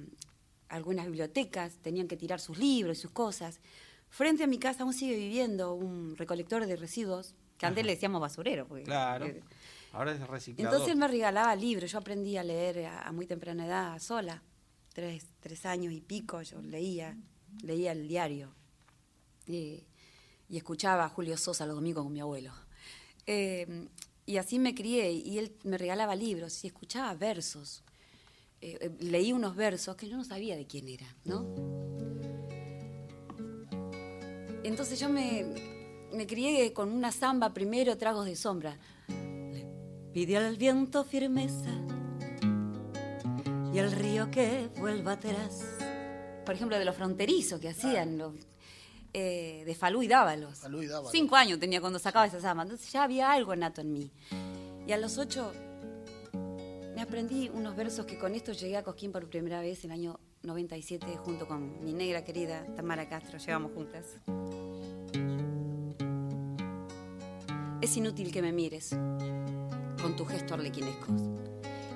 [0.68, 3.60] algunas bibliotecas tenían que tirar sus libros y sus cosas.
[4.08, 8.20] Frente a mi casa aún sigue viviendo un recolector de residuos, que antes le decíamos
[8.20, 8.66] basurero.
[8.66, 9.26] porque- Claro.
[9.26, 9.42] eh,
[9.94, 10.72] Ahora es reciclador.
[10.72, 11.90] entonces él me regalaba libros.
[11.90, 14.42] Yo aprendí a leer a, muy temprana edad sola.
[14.92, 17.16] Tres, tres años y pico yo leía,
[17.62, 18.52] leía el diario.
[19.46, 19.86] Y
[20.48, 22.52] escuchaba a Julio Sosa los domingos con mi abuelo.
[23.26, 23.88] Eh,
[24.26, 27.84] y así me crié y él me regalaba libros y escuchaba versos.
[28.60, 31.46] Eh, eh, leí unos versos que yo no sabía de quién era, ¿no?
[34.64, 35.44] Entonces yo me,
[36.12, 38.78] me crié con una samba primero, tragos de sombra.
[40.14, 41.72] Pide al viento firmeza
[43.72, 45.64] y al río que vuelva atrás.
[46.46, 48.32] Por ejemplo, de los fronterizos que hacían, los,
[49.12, 50.60] eh, de Falú y Dávalos.
[50.60, 51.10] Falú y Dávalos.
[51.10, 54.12] Cinco años tenía cuando sacaba esa samba, entonces ya había algo nato en mí.
[54.86, 55.52] Y a los ocho
[56.94, 59.98] me aprendí unos versos que con esto llegué a Cosquín por primera vez en el
[59.98, 64.18] año 97 junto con mi negra querida Tamara Castro, llevamos juntas.
[67.80, 68.96] Es inútil que me mires
[70.04, 71.06] con tu gesto arlequinesco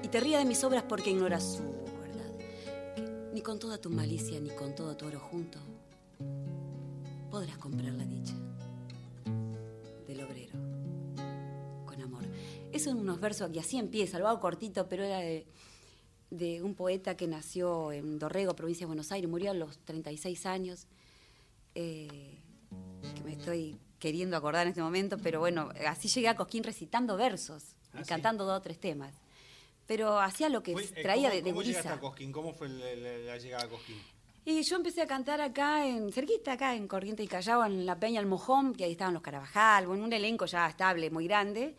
[0.03, 1.63] y te ría de mis obras porque ignoras su
[2.01, 2.33] verdad.
[3.35, 5.59] Ni con toda tu malicia ni con todo tu oro junto
[7.31, 8.33] podrás comprar la dicha
[10.07, 10.53] del obrero
[11.85, 12.23] con amor.
[12.73, 15.47] Esos son unos versos que así empieza, lo hago cortito, pero era de,
[16.31, 20.47] de un poeta que nació en Dorrego, provincia de Buenos Aires, murió a los 36
[20.47, 20.87] años,
[21.75, 22.41] eh,
[23.15, 27.19] que me estoy queriendo acordar en este momento, pero bueno, así llegué a Cosquín recitando
[27.19, 28.09] versos Ah, sí.
[28.09, 29.15] cantando dos o tres temas.
[29.87, 32.33] Pero hacía lo que eh, traía ¿cómo- de, de ¿Cómo llegaste a Cosquín?
[32.33, 33.97] ¿Cómo fue la, la- la llegada a Cosquín?
[34.45, 37.99] Y yo empecé a cantar acá, en cerquita, acá en Corrientes y Callao, en la
[37.99, 41.75] Peña El Mojón, que ahí estaban los Carabajal, bueno, un elenco ya estable, muy grande.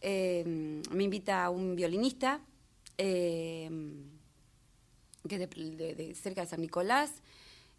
[0.00, 0.44] Eh,
[0.90, 2.40] me invita un violinista,
[2.98, 3.68] eh,
[5.28, 7.10] que es de, de- de cerca de San Nicolás,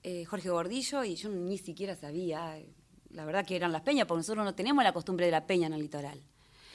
[0.03, 2.67] eh, Jorge Gordillo, y yo ni siquiera sabía, eh,
[3.11, 5.67] la verdad que eran las peñas, porque nosotros no tenemos la costumbre de la peña
[5.67, 6.21] en el litoral.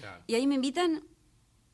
[0.03, 0.23] Claro.
[0.27, 1.03] Y ahí me invitan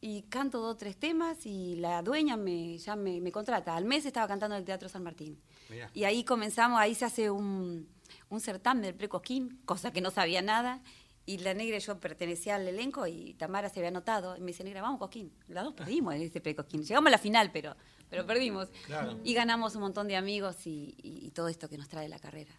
[0.00, 3.74] y canto dos o tres temas y la dueña me, ya me, me contrata.
[3.74, 5.40] Al mes estaba cantando en el Teatro San Martín.
[5.68, 5.90] Mirá.
[5.94, 7.88] Y ahí comenzamos, ahí se hace un,
[8.28, 10.82] un certamen del Precosquín, cosa que no sabía nada.
[11.26, 14.34] Y la negra y yo pertenecía al elenco y Tamara se había anotado.
[14.36, 15.30] Y me dice, negra, vamos Cosquín.
[15.48, 16.84] Las dos perdimos en ese Precosquín.
[16.84, 17.76] Llegamos a la final, pero,
[18.08, 18.68] pero perdimos.
[18.86, 19.18] Claro.
[19.24, 22.18] Y ganamos un montón de amigos y, y- y todo esto que nos trae la
[22.18, 22.52] carrera.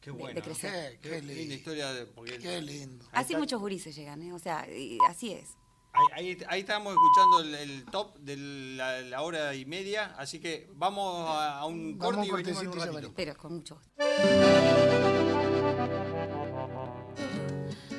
[0.00, 0.34] Qué de- bueno.
[0.34, 0.98] de crecer.
[1.00, 1.54] Qué, Qué, qué linda lindo.
[1.54, 1.92] historia.
[1.92, 3.04] de- porque Qué lindo.
[3.12, 3.38] Así está.
[3.38, 4.32] muchos gurises llegan, ¿eh?
[4.32, 5.56] O sea, y así es.
[5.92, 10.38] Ahí, ahí, ahí estábamos escuchando el, el top de la, la hora y media, así
[10.38, 13.12] que vamos a, a un Vamos corte y venimos en un ratito.
[13.16, 13.90] Pero con mucho gusto.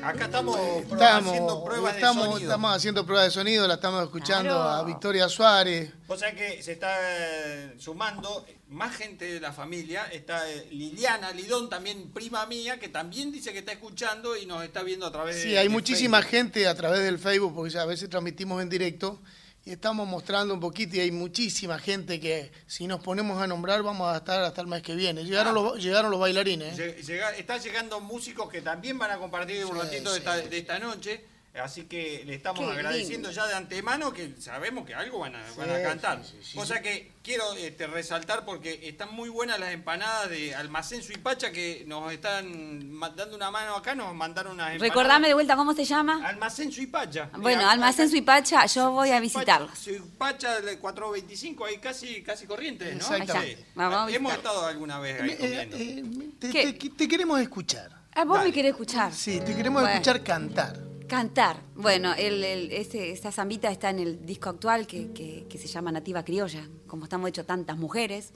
[0.04, 0.58] Acá estamos,
[0.92, 2.50] Estamos, haciendo pruebas estamos, de sonido.
[2.50, 4.70] estamos haciendo pruebas de sonido, la estamos escuchando Claro.
[4.70, 5.92] a Victoria Suárez.
[6.08, 10.06] O sea que se está eh, sumando más gente de la familia.
[10.12, 14.64] Está eh, Liliana Lidón, también prima mía, que también dice que está escuchando y nos
[14.64, 16.32] está viendo a través de Sí, hay de muchísima Facebook.
[16.32, 19.20] gente a través del Facebook, porque a veces transmitimos en directo
[19.64, 23.84] y estamos mostrando un poquito y hay muchísima gente que si nos ponemos a nombrar
[23.84, 25.24] vamos a estar hasta el mes que viene.
[25.24, 25.62] Llegaron, Ah.
[25.62, 26.80] los, llegaron los bailarines.
[26.80, 26.98] ¿eh?
[26.98, 30.42] Lle- llega- está llegando músicos que también van a compartir un Sí, ratito de, esta,
[30.42, 30.50] sí.
[30.50, 31.26] de esta noche.
[31.54, 33.32] Así que le estamos Qué agradeciendo lindo.
[33.44, 36.24] ya de antemano que sabemos que algo van a, van a cantar.
[36.24, 40.56] sí, sí, sí, Cosa que quiero este, resaltar porque están muy buenas las empanadas de
[40.56, 44.96] Almacén Suipacha que nos están dando una mano acá, nos mandaron unas empanadas.
[44.96, 46.26] Recordame de vuelta cómo se llama.
[46.26, 47.30] Almacén Suipacha.
[47.34, 49.78] Bueno, Mira, Almacén acá- Suipacha, yo voy a visitarlos.
[49.78, 53.14] Suipacha del 425, ahí casi, casi corrientes, ¿no?
[53.14, 53.66] Exactamente.
[53.76, 55.78] Vamos Hemos estado alguna vez ahí Eh, comiendo.
[55.78, 57.92] eh, te, te- te queremos escuchar.
[58.14, 58.50] Ah, vos Dale.
[58.50, 59.14] me querés escuchar.
[59.14, 59.94] Sí, te queremos Bueno.
[59.96, 60.91] escuchar cantar.
[61.12, 61.58] Cantar.
[61.76, 67.04] Bueno, el, esa zambita está en el disco actual que, se llama Nativa Criolla, como
[67.04, 68.32] estamos hechos tantas mujeres.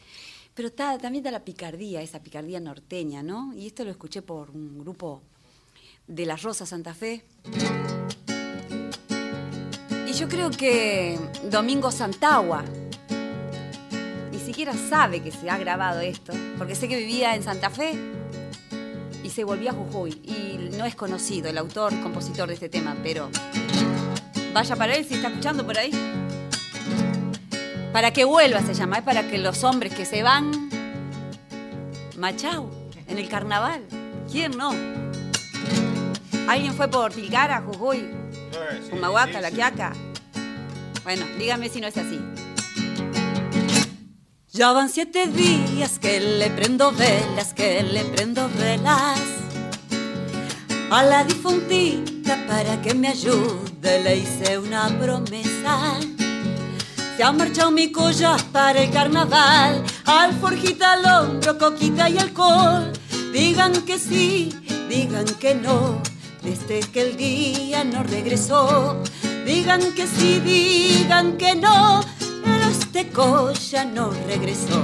[0.53, 3.53] Pero también está la picardía, esa picardía norteña, ¿no?
[3.53, 5.21] Y esto lo escuché por un grupo
[6.05, 7.23] de La Rosa Santa Fe.
[10.05, 11.17] Y yo creo que
[11.49, 12.65] Domingo Santagua
[14.33, 18.24] ni siquiera sabe que se ha grabado esto, porque sé que vivía en Santa Fe
[19.25, 20.11] y se volvió a Jujuy.
[20.23, 23.29] Y no es conocido el autor, compositor de este tema, pero
[24.53, 25.91] vaya para él si está escuchando por ahí.
[27.91, 30.69] Para que vuelva se llama, es para que los hombres que se van,
[32.19, 32.69] Machau,
[33.07, 33.81] en el carnaval.
[34.31, 34.71] ¿Quién no?
[36.47, 39.51] ¿Alguien fue por Tilcara, Jujuy, Eh, Humahuaca, sí, La.
[39.51, 39.93] Quiaca?
[41.03, 42.19] Bueno, dígame si no es así.
[44.55, 49.19] Ya van siete días que le prendo velas, que le prendo velas
[50.89, 54.01] a la difuntita para que me ayude.
[54.01, 55.99] Le hice una promesa.
[57.17, 62.93] Se ha marchado mi collar para el carnaval, alforjita al hombro, coquita y alcohol.
[63.33, 64.55] Digan que sí,
[64.87, 66.01] digan que no,
[66.41, 69.03] desde que el día no regresó.
[69.45, 72.05] Digan que sí, digan que no,
[72.75, 74.81] este colla no regresó.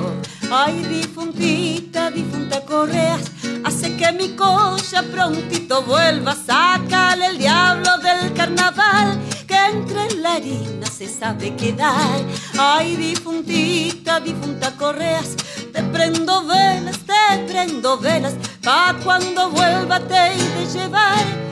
[0.51, 3.31] Ay, difuntita, difunta Correas,
[3.63, 6.35] hace que mi colla prontito vuelva.
[6.35, 12.19] Sácale el diablo del carnaval, que entre la harina se sabe quedar.
[12.57, 15.35] Ay, difuntita, difunta Correas,
[15.73, 20.23] te prendo velas, te prendo velas, pa' cuando vuelva te
[20.55, 21.51] de llevar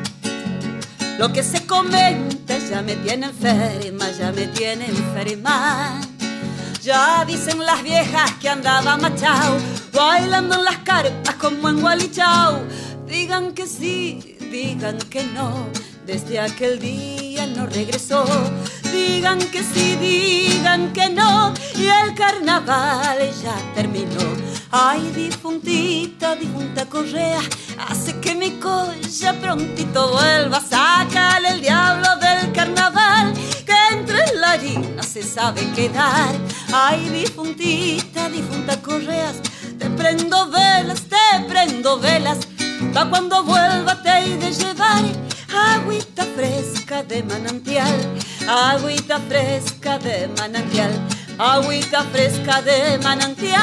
[1.17, 6.01] Lo que se comenta ya me tiene enferma, ya me tiene enferma.
[6.81, 9.57] Ya dicen las viejas que andaba machao,
[9.93, 12.61] bailando en las carpas como en Gualichao.
[13.07, 15.67] Digan que sí, digan que no,
[16.07, 18.25] desde aquel día no regresó.
[18.91, 24.21] Digan que sí, digan que no, y el carnaval ya terminó.
[24.71, 27.41] Ay, difuntita, difunta correa,
[27.89, 30.61] hace que mi colla prontito vuelva.
[30.61, 33.33] Sácale el diablo del carnaval,
[33.65, 36.33] que entre la harina se sabe quedar.
[36.73, 39.35] Ay, difuntita, difunta correas,
[39.77, 42.39] te prendo velas, te prendo velas,
[42.93, 45.03] pa' cuando vuelva te he de llevar.
[45.53, 47.99] Agüita fresca de manantial,
[48.47, 50.91] agüita fresca de manantial
[51.41, 53.61] agüita fresca de manantial.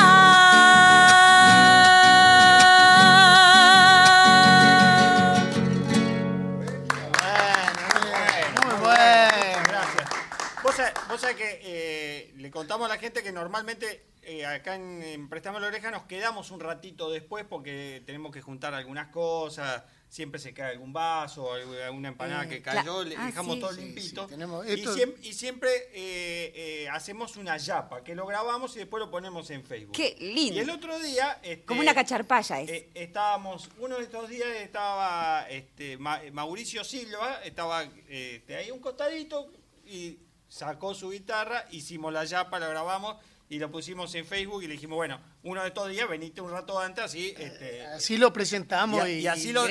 [8.65, 9.63] Muy bueno.
[9.65, 10.11] Gracias.
[10.63, 14.75] Vos sabés, vos sabés que eh, le contamos a la gente que normalmente eh, acá
[14.75, 19.09] en, en Prestamos la Oreja nos quedamos un ratito después porque tenemos que juntar algunas
[19.09, 23.61] cosas, siempre se cae algún vaso, alguna empanada Eh, que cayó, le ah, dejamos sí.
[23.61, 24.23] todo Sí, limpito.
[24.25, 26.53] sí, tenemos- y, esto- y siempre eh,
[26.85, 29.95] eh, hacemos una yapa, que lo grabamos y después lo ponemos en Facebook.
[29.95, 30.55] Qué lindo.
[30.57, 31.39] Y el otro día...
[31.43, 32.71] este, Como una cacharpaya es.
[32.71, 38.81] eh, estábamos, uno de estos días estaba este, Ma- Mauricio Silva, estaba este, ahí un
[38.81, 39.51] costadito
[39.87, 40.19] y
[40.49, 43.17] sacó su guitarra, hicimos la yapa, la grabamos
[43.51, 46.51] y lo pusimos en Facebook y le dijimos, bueno, uno de estos días venite un
[46.51, 47.35] rato antes, así...
[47.39, 49.67] Este, Así lo presentamos y, y, y así lo,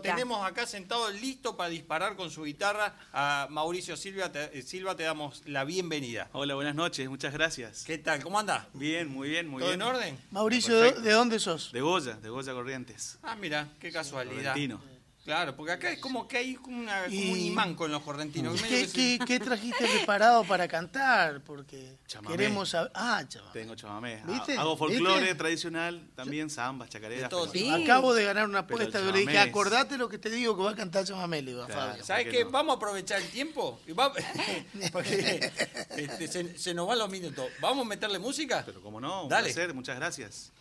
[0.00, 2.94] tenemos acá sentado listo para disparar con su guitarra.
[3.12, 6.28] A Mauricio Silva te, eh, Silva te damos la bienvenida.
[6.32, 7.84] Hola, buenas noches, muchas gracias.
[7.84, 8.22] ¿Qué tal?
[8.22, 8.66] ¿Cómo andás?
[8.74, 9.80] Bien, muy bien, muy ¿Todo bien.
[9.80, 10.18] en orden?
[10.30, 11.08] Mauricio, ¿de, Perfecto.
[11.08, 11.72] de dónde sos?
[11.72, 13.18] De Goya, de Goya Corrientes.
[13.22, 14.52] Ah, mira, qué casualidad.
[14.52, 14.93] Correntino.
[15.24, 18.60] Claro, porque acá es como que hay una- como un imán con los correntinos.
[18.60, 21.40] ¿Qué, que se- qué- qué trajiste preparado para cantar?
[21.40, 22.36] Porque Chamamé.
[22.36, 22.90] queremos saber.
[22.94, 23.52] Ah, chamamé.
[23.54, 24.20] Tengo chamamé.
[24.22, 24.58] Ha- ¿Viste?
[24.58, 25.34] Hago folclore ¿Viste?
[25.36, 27.22] tradicional, también zambas, chacareras.
[27.22, 27.84] De todo pero- Sí.
[27.84, 29.00] Acabo de ganar una Pero apuesta.
[29.00, 31.62] Yo le dije, acordate lo que te digo que va a cantar chamamé, le digo
[31.62, 31.90] a Claro.
[31.92, 32.04] Fabio.
[32.04, 32.44] ¿Sabes ¿por qué qué?
[32.44, 32.50] no?
[32.50, 33.80] Vamos a aprovechar el tiempo.
[33.86, 34.12] y va-
[34.92, 35.50] porque
[35.96, 37.46] este, se, se nos van los minutos.
[37.62, 38.62] ¿Vamos a meterle música?
[38.66, 39.44] Pero como no, un Dale.
[39.52, 40.52] placer, muchas gracias.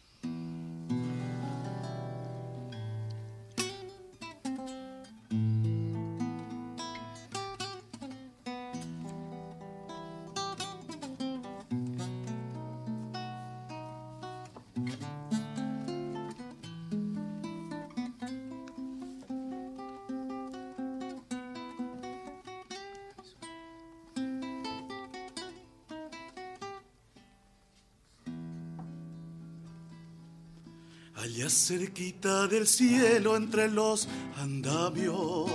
[31.54, 35.52] Cerquita del cielo entre los andamios,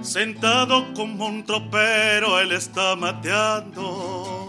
[0.00, 4.48] sentado como un tropero, él está mateando.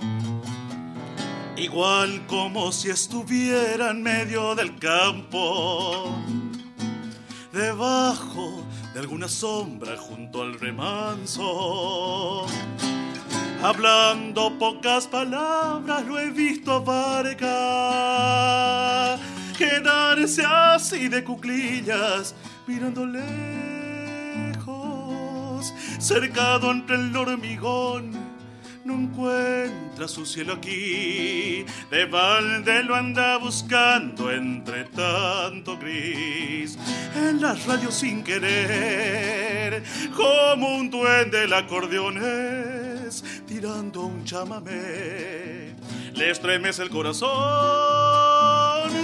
[1.58, 6.16] Igual como si estuviera en medio del campo,
[7.52, 12.46] debajo de alguna sombra junto al remanso.
[13.62, 19.18] Hablando pocas palabras lo he visto a
[19.58, 22.36] quedarse así de cuclillas
[22.68, 23.24] mirando lejos,
[26.00, 28.28] cercado entre el hormigón.
[28.86, 36.78] No encuentra su cielo aquí, de balde lo anda buscando entre tanto gris.
[37.14, 39.84] En la radio sin querer,
[40.16, 45.76] como un duende el acordeón es, tirando un chamamé.
[46.14, 47.28] Le estremece el corazón,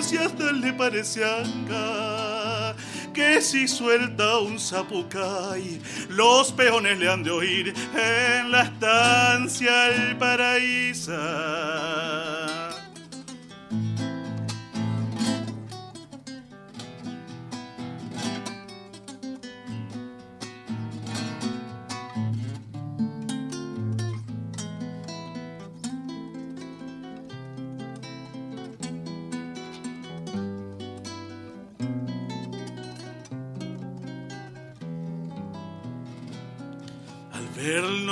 [0.04, 2.76] si hasta le parece anga
[3.14, 5.80] que si suelta un zapucay,
[6.10, 11.14] los peones le han de oír en la estancia el paraíso.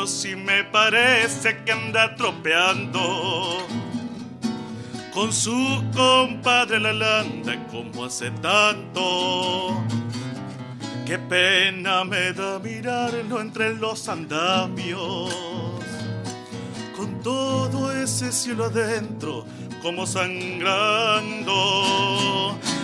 [0.07, 3.67] Si me parece que anda tropeando
[5.13, 9.83] con su compadre la landa como hace tanto.
[11.05, 15.29] Qué pena me da mirarlo entre los andamios,
[16.95, 19.45] con todo ese cielo adentro
[19.83, 21.47] como sangrando,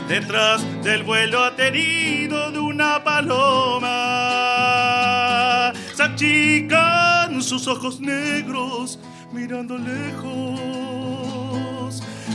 [0.09, 3.87] detrás del vuelo atenido de una paloma.
[7.47, 8.99] Sus ojos negros
[9.31, 10.33] mirando lejos,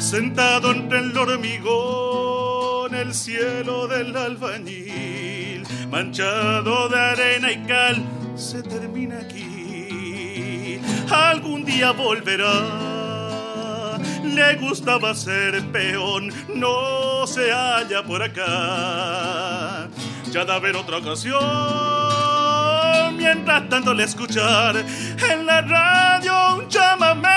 [0.01, 8.03] sentado entre el hormigón, el cielo del albañil, manchado de arena y cal,
[8.37, 10.81] se termina aquí.
[11.11, 12.89] Algún día volverá
[14.23, 19.89] le gustaba ser peón, no se halla por acá.
[20.31, 21.39] Ya de haber otra ocasión,
[23.35, 27.29] mientras tanto escuchar en la radio un chamamé.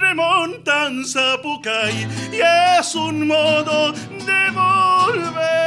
[0.00, 2.40] Remontan Zapucay y
[2.78, 5.61] es un modo de volver.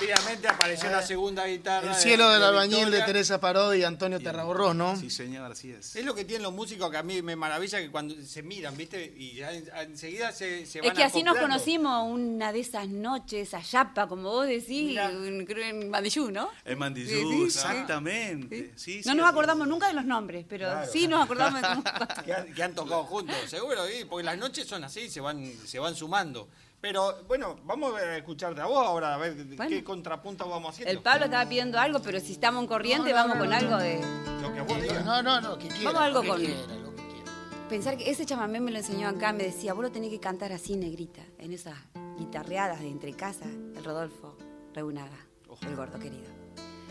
[0.00, 1.90] Rápidamente apareció la segunda guitarra.
[1.90, 3.02] El cielo de- del de albañil de.
[3.02, 4.96] Teresa Parodi y Antonio Terraborros, ¿no?
[4.96, 5.94] Sí, señor, así es.
[5.94, 8.76] Es lo que tienen los músicos que a mí me maravilla que cuando se miran,
[8.78, 9.12] ¿viste?
[9.16, 13.52] Y ya enseguida se, se van Es que así nos conocimos una de esas noches
[13.52, 15.10] a Yapa, como vos decís, Mira.
[15.10, 16.48] en- creo en Mandillú, ¿no?
[16.64, 18.72] En Mandillú, Sí, sí, exactamente.
[18.76, 20.90] Sí, no sí, nos acordamos nunca de los nombres, pero Claro.
[20.90, 21.84] sí nos acordamos de cómo...
[22.24, 24.04] que han, que han tocado juntos, seguro, ¿sí?
[24.08, 26.48] porque las noches son así, se van, se van sumando.
[26.80, 29.68] Pero bueno, vamos a escucharte a vos ahora, a ver Bueno.
[29.68, 30.90] qué contrapunto vamos haciendo.
[30.90, 34.00] El Pablo estaba pidiendo algo, pero si estamos en corriente, vamos con algo de...
[34.40, 35.04] Lo que vos digas.
[35.04, 35.84] No, no, no, que quiera.
[35.84, 37.32] Vamos a algo lo que con- quiera, lo que quiera.
[37.68, 40.52] Pensar que ese chamamé me lo enseñó acá, me decía, vos lo tenés que cantar
[40.52, 41.76] así, negrita, en esas
[42.18, 44.36] guitarreadas de entre casa, el Rodolfo
[44.74, 45.26] Reunaga,
[45.62, 46.30] el gordo querido.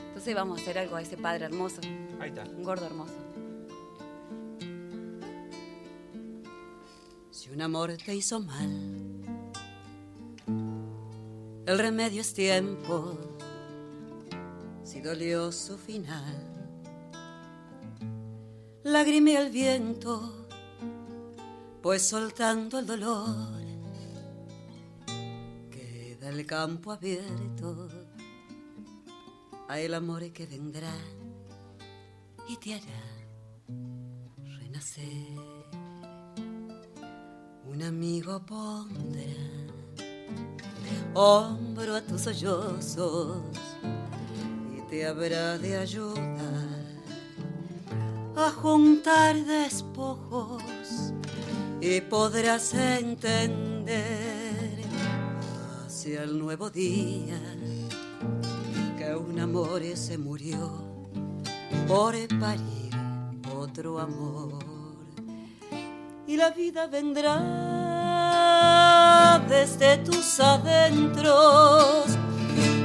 [0.10, 1.82] Entonces vamos a hacer algo a ese padre hermoso,
[2.20, 2.44] Ahí está.
[2.44, 3.16] un gordo hermoso.
[7.32, 8.99] Si un amor te hizo mal,
[11.70, 13.16] el remedio es tiempo.
[14.84, 16.36] Si dolió su final,
[18.84, 20.48] lagrimea el viento,
[21.84, 23.62] pues soltando el dolor,
[25.70, 27.88] queda el campo abierto
[29.68, 30.96] a el amor que vendrá
[32.48, 33.04] y te hará
[34.58, 35.38] renacer
[37.64, 39.59] un amigo pondrá
[41.14, 43.42] hombro a tus sollozos
[44.78, 46.80] y te habrá de ayudar
[48.36, 51.14] a juntar despojos
[51.82, 54.80] y podrás entender
[55.86, 57.40] hacia el nuevo día
[58.98, 60.88] que un amor se murió
[61.88, 62.90] por parir
[63.56, 64.60] otro amor
[66.28, 67.38] y la vida vendrá
[69.48, 72.06] desde tus adentros,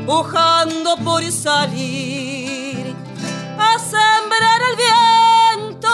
[0.07, 2.94] pujando por salir
[3.59, 5.90] a sembrar el viento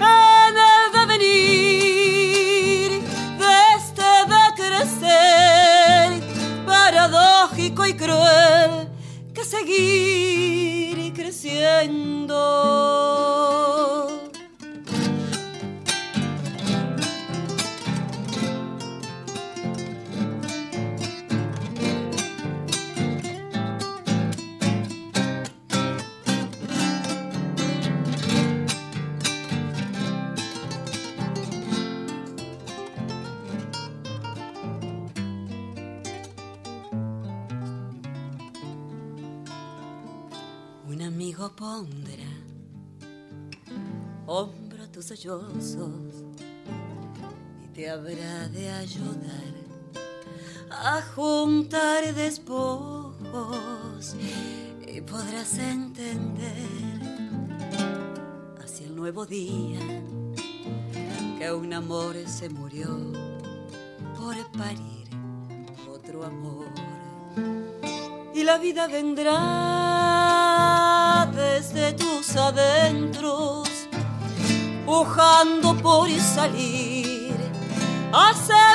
[0.00, 2.90] en el devenir
[3.38, 6.06] de este de crecer,
[6.66, 8.88] paradójico y cruel,
[9.34, 13.07] que seguir creciendo.
[45.24, 45.28] Y
[47.74, 49.52] te habrá de ayudar
[50.70, 54.14] a juntar despojos
[54.86, 56.54] y podrás entender
[58.62, 59.80] hacia el nuevo día
[61.36, 62.96] que un amor se murió
[64.16, 65.08] por parir
[65.92, 66.68] otro amor.
[68.34, 69.38] Y la vida vendrá
[71.34, 73.68] desde tus adentros,
[74.88, 77.34] pujando por salir
[78.10, 78.67] a sembrar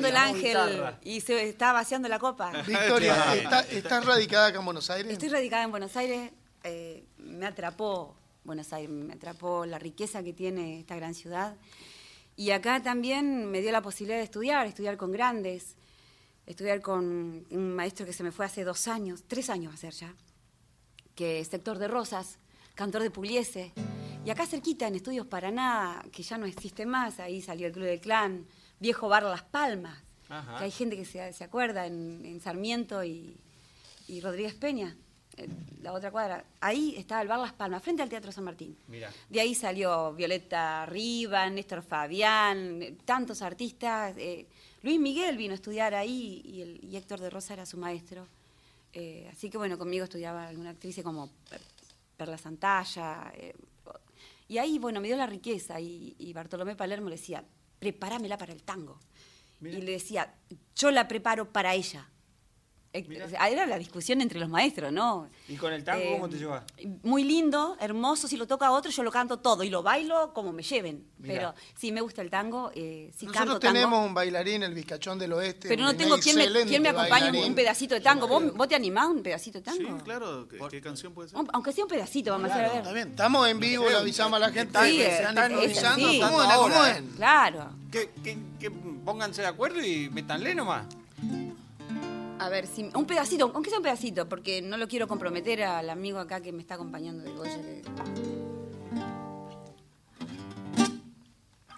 [0.00, 0.98] bajando el ángel guitarra.
[1.02, 2.52] y se está vaciando la copa.
[2.66, 3.32] Victoria, Claro.
[3.40, 5.12] ¿está, ¿estás radicada acá en Buenos Aires?
[5.12, 6.30] Estoy radicada en Buenos Aires.
[6.64, 11.56] eh, me atrapó Buenos Aires, me atrapó la riqueza que tiene esta gran ciudad.
[12.36, 15.76] Y acá también me dio la posibilidad de estudiar, estudiar con grandes,
[16.46, 19.78] estudiar con un maestro que se me fue hace dos años, tres años va a
[19.78, 20.14] ser ya,
[21.14, 22.38] que es Héctor de Rosas,
[22.74, 23.72] cantor de Pugliese.
[24.24, 27.84] Y acá cerquita, en Estudios Paraná, que ya no existe más, ahí salió el Club
[27.86, 28.46] del Clan,
[28.82, 29.96] viejo bar Las Palmas,
[30.28, 30.58] Ajá.
[30.58, 33.36] que hay gente que se, se acuerda en, en Sarmiento y,
[34.08, 34.96] y Rodríguez Peña,
[35.36, 35.48] eh,
[35.80, 36.44] la otra cuadra.
[36.60, 38.76] Ahí estaba el bar Las Palmas, frente al Teatro San Martín.
[38.88, 39.10] Mirá.
[39.30, 44.14] De ahí salió Violeta Riva, Néstor Fabián, eh, tantos artistas.
[44.18, 44.46] eh,
[44.82, 48.26] Luis Miguel vino a estudiar ahí y, el- y Héctor de Rosa era su maestro.
[48.92, 51.60] Eh, así que bueno, conmigo estudiaba alguna actriz como Per-
[52.16, 53.32] Perla Santalla.
[53.36, 53.54] eh,
[54.48, 57.42] y ahí, bueno, me dio la riqueza y, y Bartolomé Palermo le decía,
[57.82, 59.00] prepáramela para el tango.
[59.60, 60.32] Y le decía,
[60.76, 62.08] yo la preparo para ella.
[62.94, 63.06] Eh,
[63.50, 65.28] Era la discusión entre los maestros, ¿no?
[65.48, 66.62] ¿Y con el tango Eh, cómo te llevas?
[67.02, 68.28] Muy lindo, hermoso.
[68.28, 71.06] Si lo toca otro, yo lo canto todo y lo bailo como me lleven.
[71.18, 71.34] Mirá.
[71.34, 73.72] Pero sí me gusta el tango, eh, sí Nosotros canto tango.
[73.72, 75.68] tenemos un bailarín, el Vizcachón del Oeste.
[75.68, 77.44] Pero no tengo quién me, quién me acompañe un, bailarín.
[77.44, 78.28] un pedacito de tango.
[78.28, 80.04] ¿Vos, vos te animás un pedacito de Sí, tango?
[80.04, 80.46] claro.
[80.48, 81.38] ¿Qué, qué canción puede ser?
[81.38, 82.78] Un- Aunque sea un pedacito, vamos a hacer a ver.
[82.78, 85.38] Está bien, estamos en vivo, le avisamos a la gente Sí, que eh, se están
[85.38, 86.20] así.
[86.20, 87.02] ¿Cómo ¿Cómo eh.
[87.16, 87.70] Claro.
[87.90, 90.84] Que, que- que pónganse de acuerdo y métanle nomás.
[92.42, 95.88] A ver, si, un pedacito, aunque sea un pedacito, porque no lo quiero comprometer al
[95.88, 97.58] amigo acá que me está acompañando de Goya.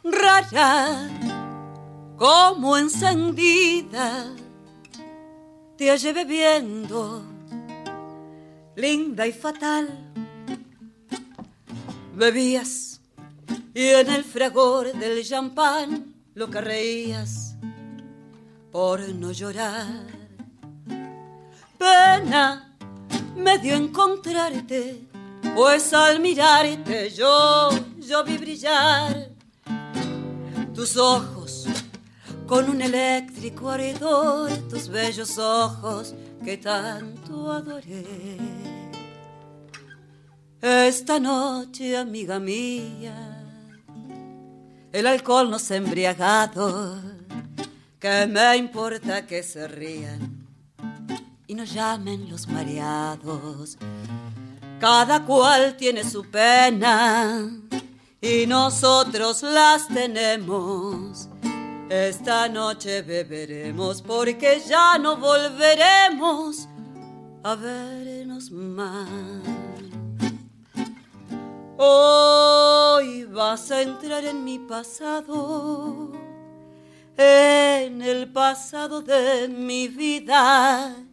[0.05, 1.11] rara
[2.17, 4.35] como encendida
[5.77, 7.23] te hallé bebiendo
[8.77, 10.13] linda y fatal
[12.15, 13.03] bebías
[13.75, 17.57] y en el fragor del champán lo que reías
[18.71, 20.14] por no llorar
[21.85, 22.77] pena
[23.37, 25.07] me dio encontrarte
[25.55, 27.69] pues al mirarte yo
[27.99, 29.31] yo vi brillar
[30.75, 31.67] tus ojos
[32.47, 36.15] con un eléctrico ardor, tus bellos ojos
[36.45, 38.37] que tanto adoré.
[40.61, 43.43] Esta noche, amiga mía,
[44.93, 47.01] el alcohol nos ha embriagado,
[47.99, 50.44] que me importa que se rían
[51.47, 53.77] y nos llamen los mareados.
[54.81, 57.51] Cada cual tiene su pena
[58.21, 61.29] y nosotros las tenemos.
[61.89, 66.69] Esta noche beberemos porque ya no volveremos
[67.43, 69.09] a vernos más.
[71.77, 76.13] Hoy vas a entrar en mi pasado,
[77.17, 81.04] en el pasado de mi vida.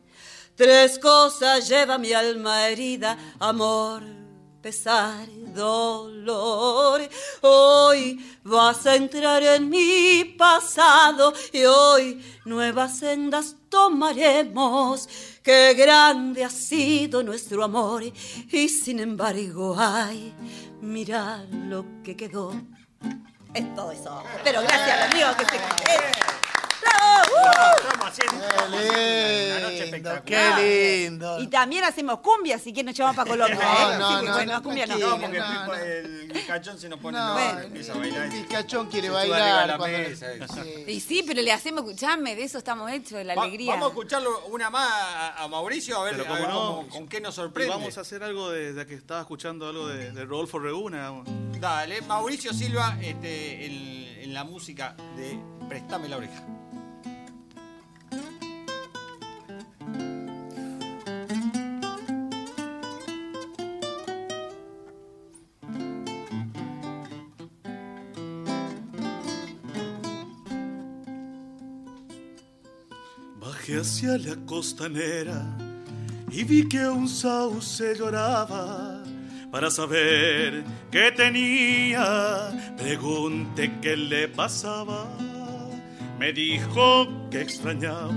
[0.56, 4.04] Tres cosas lleva mi alma herida, amor,
[4.62, 7.02] pesar, dolor.
[7.42, 15.10] Hoy vas a entrar en mi pasado y hoy nuevas sendas tomaremos.
[15.42, 20.34] Qué grande ha sido nuestro amor y sin embargo, ay,
[20.82, 22.54] mira lo que quedó.
[23.54, 24.24] Es todo eso.
[24.44, 26.61] Pero gracias, amigo, que se...
[28.14, 30.24] Qué lindo, espectacular.
[30.26, 31.40] qué lindo.
[31.40, 33.56] Y también hacemos cumbia, si quieren nos llevamos para Colombia.
[33.56, 33.98] No, ¿eh?
[33.98, 34.98] no, Sí, no, bueno, no, cumbia no.
[34.98, 35.38] No, porque
[36.00, 38.24] el, No, el cachón se nos pone No, empieza a bailar.
[38.26, 39.80] el Vizcachón quiere bailar.
[40.88, 43.72] Y sí, pero le hacemos, escuchame, de eso estamos hechos, de la Va- alegría.
[43.74, 46.76] Vamos a escucharlo una más a, a Mauricio a ver, Pero a ver cómo no.
[46.78, 47.70] cómo- con qué nos Y sorprende.
[47.72, 51.12] vamos a hacer algo de, de que estaba escuchando algo de, de Rodolfo Reguna.
[51.60, 56.44] Dale, Mauricio Silva este, en, en la música de Préstame la oreja.
[73.80, 75.44] Hacia la costanera
[76.30, 79.02] y vi que un sauce lloraba
[79.50, 82.52] para saber qué tenía.
[82.78, 85.08] Pregunté qué le pasaba.
[86.20, 88.12] Me dijo que extrañaba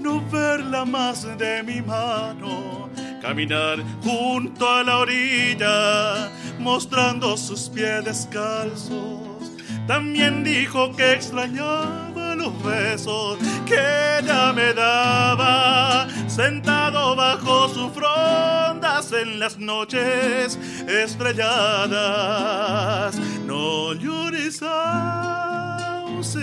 [0.00, 2.88] no verla más de mi mano,
[3.20, 9.52] caminar junto a la orilla, mostrando sus pies descalzos.
[9.86, 12.01] También dijo que extrañaba
[12.42, 23.14] los besos que ella me daba, sentado bajo sus frondas en las noches estrelladas.
[23.46, 26.40] No llores, Sauce,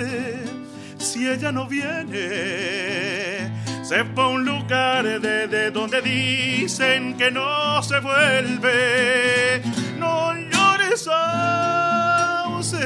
[0.98, 3.52] si ella no viene.
[3.84, 9.62] Se fue un lugar de, donde dicen que no se vuelve.
[9.98, 12.78] No llores, Sauce,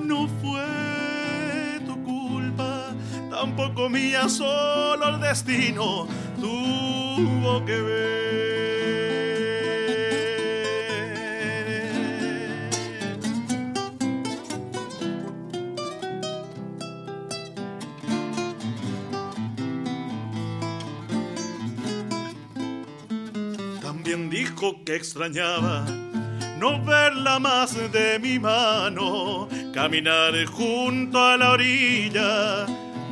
[0.00, 0.83] no fue
[3.44, 6.08] tampoco mía, solo el destino
[6.40, 8.24] tuvo que ver.
[23.82, 25.84] También dijo que extrañaba
[26.58, 32.64] no verla más de mi mano, caminar junto a la orilla,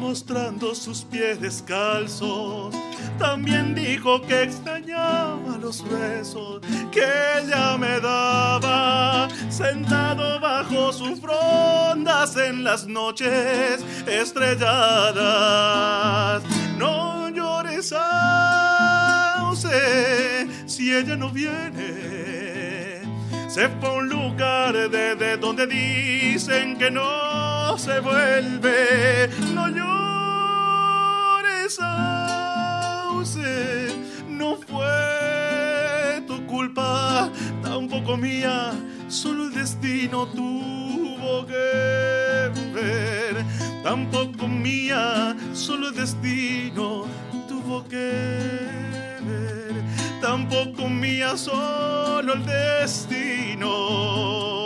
[0.02, 2.74] mostrando sus pies descalzos.
[3.18, 7.04] También dijo que extrañaba los besos que
[7.38, 14.82] ella me daba, sentado bajo sus frondas en las noches estrelladas.
[16.76, 17.94] No llores,
[20.66, 23.02] si ella no viene.
[23.48, 27.31] Se fue a un lugar de, de donde dicen que no
[27.76, 29.28] se vuelve.
[29.54, 29.92] No llores,
[34.28, 37.30] no fue tu culpa,
[37.62, 38.72] tampoco mía,
[39.08, 43.44] solo el destino tuvo que ver.
[43.82, 47.04] Tampoco mía, solo el destino
[47.48, 48.12] tuvo que
[49.26, 49.82] ver.
[50.20, 54.61] Tampoco mía, solo el destino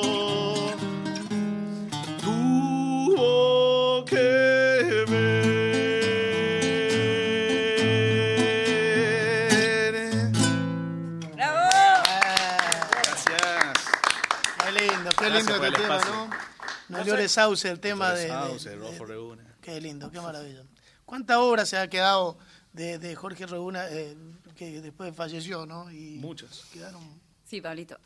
[17.28, 19.57] Sauce, el tema de, de- Sauce, de- Reguna.
[19.61, 20.62] Qué lindo, qué maravilla.
[21.04, 22.38] ¿Cuánta obra se ha quedado
[22.72, 24.16] de, de Jorge Reguna eh,
[24.57, 25.90] que después falleció, no?
[25.90, 26.64] Y Muchas.
[26.72, 27.20] Quedaron...
[27.44, 27.96] Sí, Pablito.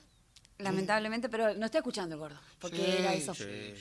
[0.59, 2.39] Lamentablemente, pero no está escuchando el gordo.
[2.59, 3.39] Porque Sí, era esos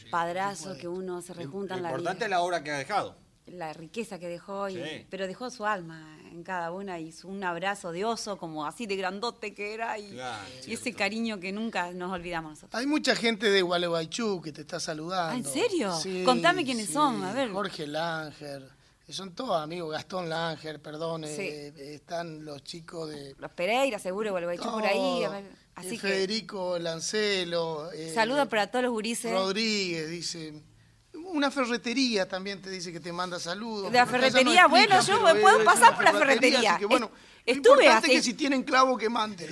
[0.09, 2.25] padrazos que uno se Lo rejuntan la importante vida.
[2.25, 3.17] es la obra que ha dejado.
[3.51, 5.05] La riqueza que dejó, y- Sí.
[5.09, 8.85] pero dejó su alma en cada una y su, un abrazo de oso, como así
[8.85, 12.79] de grandote que era, y, Claro, y ese cariño que nunca nos olvidamos nosotros.
[12.79, 15.33] Hay mucha gente de Gualeguaychú que te está saludando.
[15.33, 15.93] Ah, ¿en serio?
[16.25, 17.51] Contame quiénes son, a ver.
[17.51, 18.69] Jorge Langer,
[19.09, 21.41] son todos amigos, Gastón Langer, perdón, Sí.
[21.41, 23.33] eh, están los chicos de...
[23.39, 25.23] Los Pereira, seguro, Gualeguaychú por ahí.
[25.23, 27.89] a ver, Eh, Así que Federico Lancelo.
[27.93, 29.31] eh, saludos para todos los gurises.
[29.31, 30.61] Rodríguez, dice.
[31.31, 33.91] Una ferretería también te dice que te manda saludos.
[33.91, 36.71] De la no ferretería, bueno, yo pero puedo pasar por la ferretería.
[36.71, 37.11] así que bueno,
[37.45, 39.49] Es- lo estuve es que si tienen clavo que manden.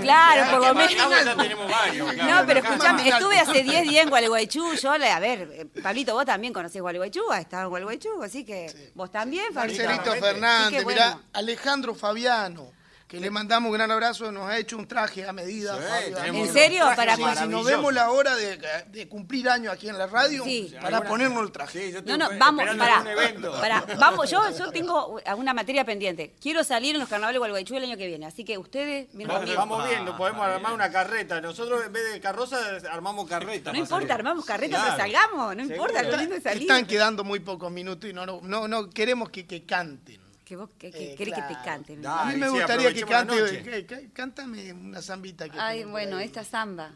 [0.00, 0.94] Claro, por lo menos.
[0.94, 2.12] ya tenemos varios.
[2.12, 2.34] claro.
[2.40, 3.16] No, pero escuchame, Claro.
[3.18, 4.74] estuve hace 10 días en Gualeguaychú.
[4.74, 8.44] Yo, le- a ver, eh, Pablito, vos también conocés Gualeguaychú, has estado en Gualeguaychú, así
[8.44, 9.84] que vos también, Pablito.
[9.84, 11.22] Marcelito Fernández, que mirá, bueno.
[11.32, 12.72] Alejandro Fabiano,
[13.06, 15.76] que le mandamos un gran abrazo, nos ha hecho un traje a medida.
[15.78, 16.44] Sí, Fabio.
[16.44, 16.84] ¿En serio?
[16.96, 20.42] Para- Sí, si nos vemos la hora de, de cumplir años aquí en la radio,
[20.42, 20.74] Sí.
[20.82, 21.86] para ponernos el traje.
[21.86, 26.34] Sí, yo No, no, vamos, pará, vamos, yo, yo tengo una materia pendiente.
[26.40, 29.28] Quiero salir en los carnavales de Gualeguaychú el año que viene, así que ustedes, miren
[29.28, 31.40] Vamos, vamos viendo, podemos armar una carreta.
[31.40, 32.58] Nosotros en vez de carroza
[32.90, 33.70] armamos carreta.
[33.70, 34.12] No para importa, salir.
[34.12, 34.84] armamos carreta, Claro.
[34.96, 36.62] pero salgamos, no importa, lo lindo es salir.
[36.62, 40.25] Están quedando muy pocos minutos y no, no, no, no queremos que, que canten.
[40.46, 41.98] Que vos que, que Eh, querés que te cante.
[42.06, 46.44] A mí me sí, gustaría que cante, que- cántame una zambita que Ay, bueno, esta
[46.44, 46.92] samba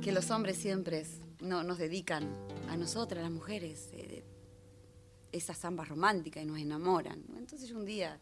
[0.00, 2.22] que los hombres siempre es- no, nos dedican
[2.68, 4.22] a nosotras, las mujeres, eh,
[5.32, 7.24] esas zambas románticas y nos enamoran.
[7.36, 8.20] Entonces yo un día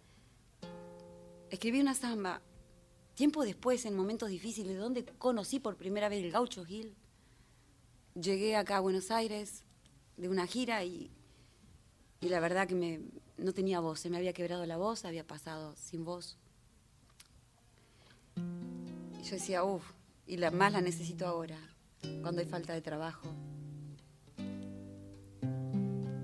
[1.51, 2.41] escribí una samba,
[3.15, 6.95] tiempo después, en momentos difíciles, donde conocí por primera vez el gaucho Gil.
[8.15, 9.65] Llegué acá a Buenos Aires
[10.17, 11.11] de una gira y,
[12.23, 13.01] y la verdad que me,
[13.41, 16.37] no tenía voz, se me había quebrado la voz, había pasado sin voz.
[18.37, 19.85] Y yo decía, uff,
[20.27, 21.59] y la más la necesito ahora,
[22.23, 23.29] cuando hay falta de trabajo.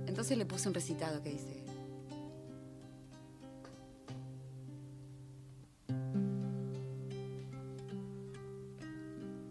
[0.07, 1.67] Entonces le puse un recitado que dice,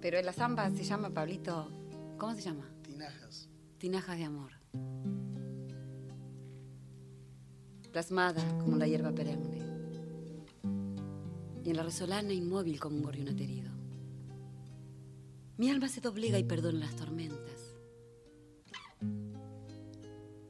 [0.05, 1.68] Pero la samba se llama, Pablito,
[2.20, 2.70] ¿cómo se llama?
[2.84, 3.49] Tinajas.
[3.80, 4.51] Tinajas de amor.
[7.96, 9.62] Plasmada como la hierba perenne.
[11.64, 13.72] Y en la resolana inmóvil como un gorrión aterido.
[15.56, 17.74] Mi alma se doblega y perdona las tormentas.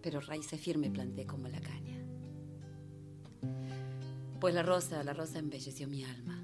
[0.02, 2.04] Pero raíces firme planté como la caña.
[4.40, 6.44] Pues la rosa, la rosa embelleció mi alma.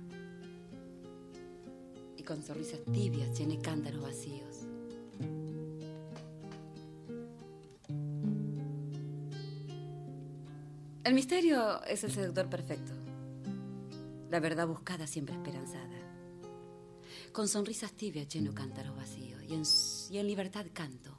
[2.16, 4.71] Y con sonrisas tibias llené cántaros vacíos.
[11.04, 12.94] El misterio es el seductor perfecto.
[14.30, 15.90] La verdad buscada siempre esperanzada.
[17.32, 19.64] Con sonrisas tibias lleno cántaros vacíos y en,
[20.12, 21.18] y en libertad canto,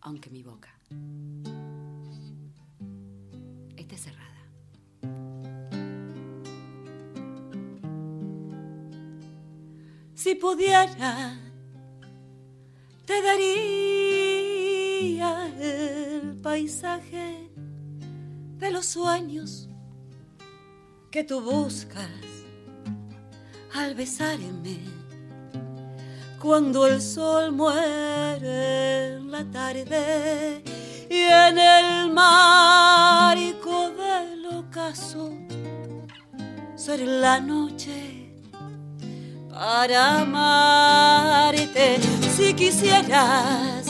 [0.00, 0.76] aunque mi boca
[3.76, 4.42] esté cerrada.
[10.14, 11.38] Si pudiera,
[13.06, 14.82] te daría
[15.60, 17.41] el paisaje
[18.62, 19.68] de los sueños
[21.10, 22.08] que tú buscas
[23.74, 24.78] al besarme.
[26.40, 30.62] Cuando el sol muere en la tarde
[31.10, 35.32] y en el marco del ocaso
[36.76, 38.32] será la noche
[39.50, 41.98] para amarte.
[42.36, 43.86] Si quisieras,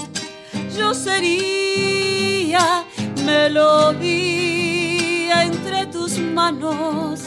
[0.74, 2.86] yo sería
[3.26, 4.61] melodía
[6.32, 7.20] manos,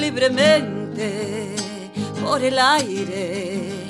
[0.00, 1.54] libremente
[2.22, 3.86] por el aire,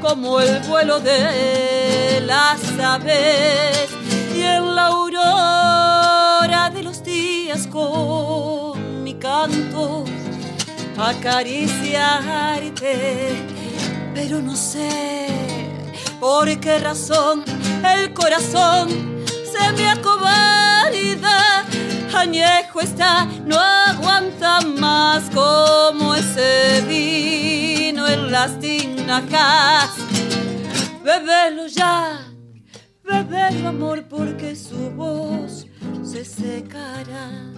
[0.00, 3.90] como el vuelo de las aves
[4.34, 10.04] y en la aurora de los días con mi canto
[10.98, 13.36] acariciarte,
[14.14, 15.28] pero no sé
[16.18, 17.44] por qué razón
[17.84, 18.88] el corazón
[19.52, 21.57] se me acobarda.
[22.18, 29.90] Añejo está, no aguanta más como ese vino en las tinajas.
[31.04, 32.26] Bebelo ya,
[33.04, 35.66] bebelo amor, porque su voz
[36.02, 37.57] se secará.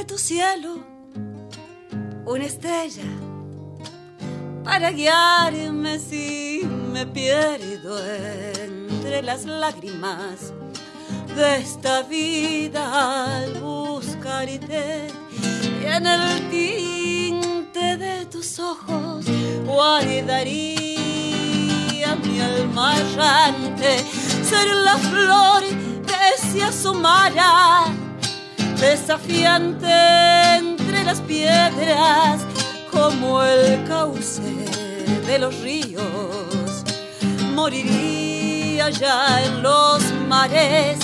[0.00, 0.78] De tu cielo
[2.24, 3.10] una estrella
[4.64, 10.54] para guiarme si me pierdo entre las lágrimas
[11.36, 15.08] de esta vida al buscarte
[15.82, 19.26] y en el tinte de tus ojos
[19.66, 20.86] guardaría
[22.24, 23.98] mi alma errante
[24.48, 25.62] ser la flor
[26.06, 28.09] que se asomara
[28.80, 29.92] desafiante
[30.56, 32.40] entre las piedras
[32.90, 34.40] como el cauce
[35.26, 36.82] de los ríos.
[37.54, 40.98] Moriría ya en los mares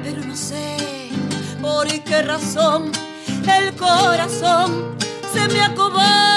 [0.03, 1.09] Pero no sé
[1.61, 2.91] por qué razón
[3.57, 4.97] el corazón
[5.33, 6.34] se me acobarda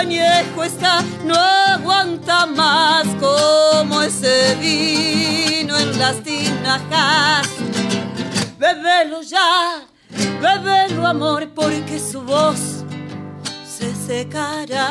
[0.00, 7.46] añejo está, no aguanta más como ese vino en las tinajas.
[8.58, 9.82] Bebelo ya,
[10.40, 12.84] bebelo amor, porque su voz
[13.68, 14.88] se secará.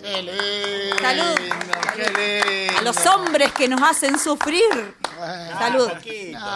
[0.00, 0.98] Qué lindo.
[1.00, 1.38] Salud.
[1.94, 2.78] Qué lindo.
[2.78, 5.03] A los hombres que nos hacen sufrir.
[5.14, 5.88] Salud.
[5.90, 6.38] Poquito.
[6.38, 6.46] No,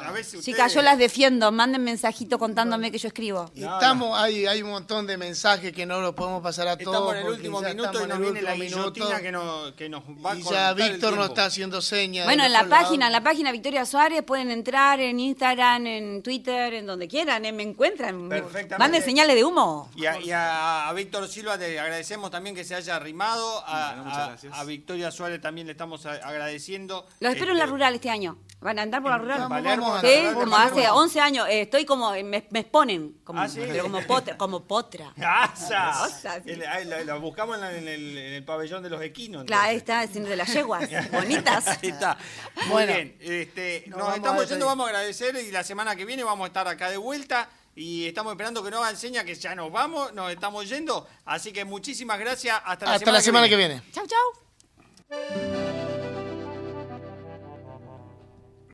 [0.00, 1.50] A veces Chicas, ustedes- yo las defiendo.
[1.52, 3.50] Manden mensajito contándome que yo escribo.
[3.54, 6.94] Y Estamos, hay, hay un montón de mensajes que no los podemos pasar a todos.
[6.94, 9.08] Estamos en el porque último ya minuto y nos en el viene la último minuto.
[9.22, 11.24] que nos, que nos va a Y ya cortar el Víctor nos tiempo.
[11.34, 12.24] está haciendo señas.
[12.26, 16.74] Bueno, en la página, en la página Victoria Suárez pueden entrar en Instagram, en Twitter,
[16.74, 18.28] en donde quieran, eh, me encuentran.
[18.28, 18.78] Perfectamente.
[18.78, 19.90] Manden señales de humo.
[19.96, 23.62] Y a, y a- a Víctor Silva le agradecemos también que se haya arrimado.
[23.66, 24.58] A, Bueno, muchas a- gracias.
[24.58, 27.06] a Victoria Suárez también le estamos a- agradeciendo.
[27.20, 28.38] Los espero en la Este, rural este año.
[28.60, 29.48] ¿Van a andar por la rural?
[29.48, 30.56] Palermo, Sí, como Palermo.
[30.80, 31.46] hace 11 años.
[31.48, 33.60] eh, estoy como, me, me exponen, como, Ah, ¿sí?
[33.64, 34.36] pero como potra.
[34.36, 35.12] Como potra.
[35.24, 36.08] ¡Asa!
[36.44, 36.50] Sí.
[36.50, 39.44] El- buscamos en, la- en el, en el pabellón de los equinos.
[39.44, 41.68] Claro, ahí está, haciendo de las yeguas, bonitas.
[41.68, 42.18] Ahí está.
[42.62, 42.92] Muy Bueno.
[42.94, 43.16] bien.
[43.20, 46.66] Este, Nos estamos yendo, vamos a agradecer y la semana que viene vamos a estar
[46.66, 50.32] acá de vuelta y estamos esperando que nos hagan seña que ya nos vamos, nos
[50.32, 51.06] estamos yendo.
[51.26, 52.60] Así que muchísimas gracias.
[52.64, 53.74] Hasta la Hasta semana la semana que que viene.
[53.74, 53.92] viene.
[53.92, 55.97] Chau, chau.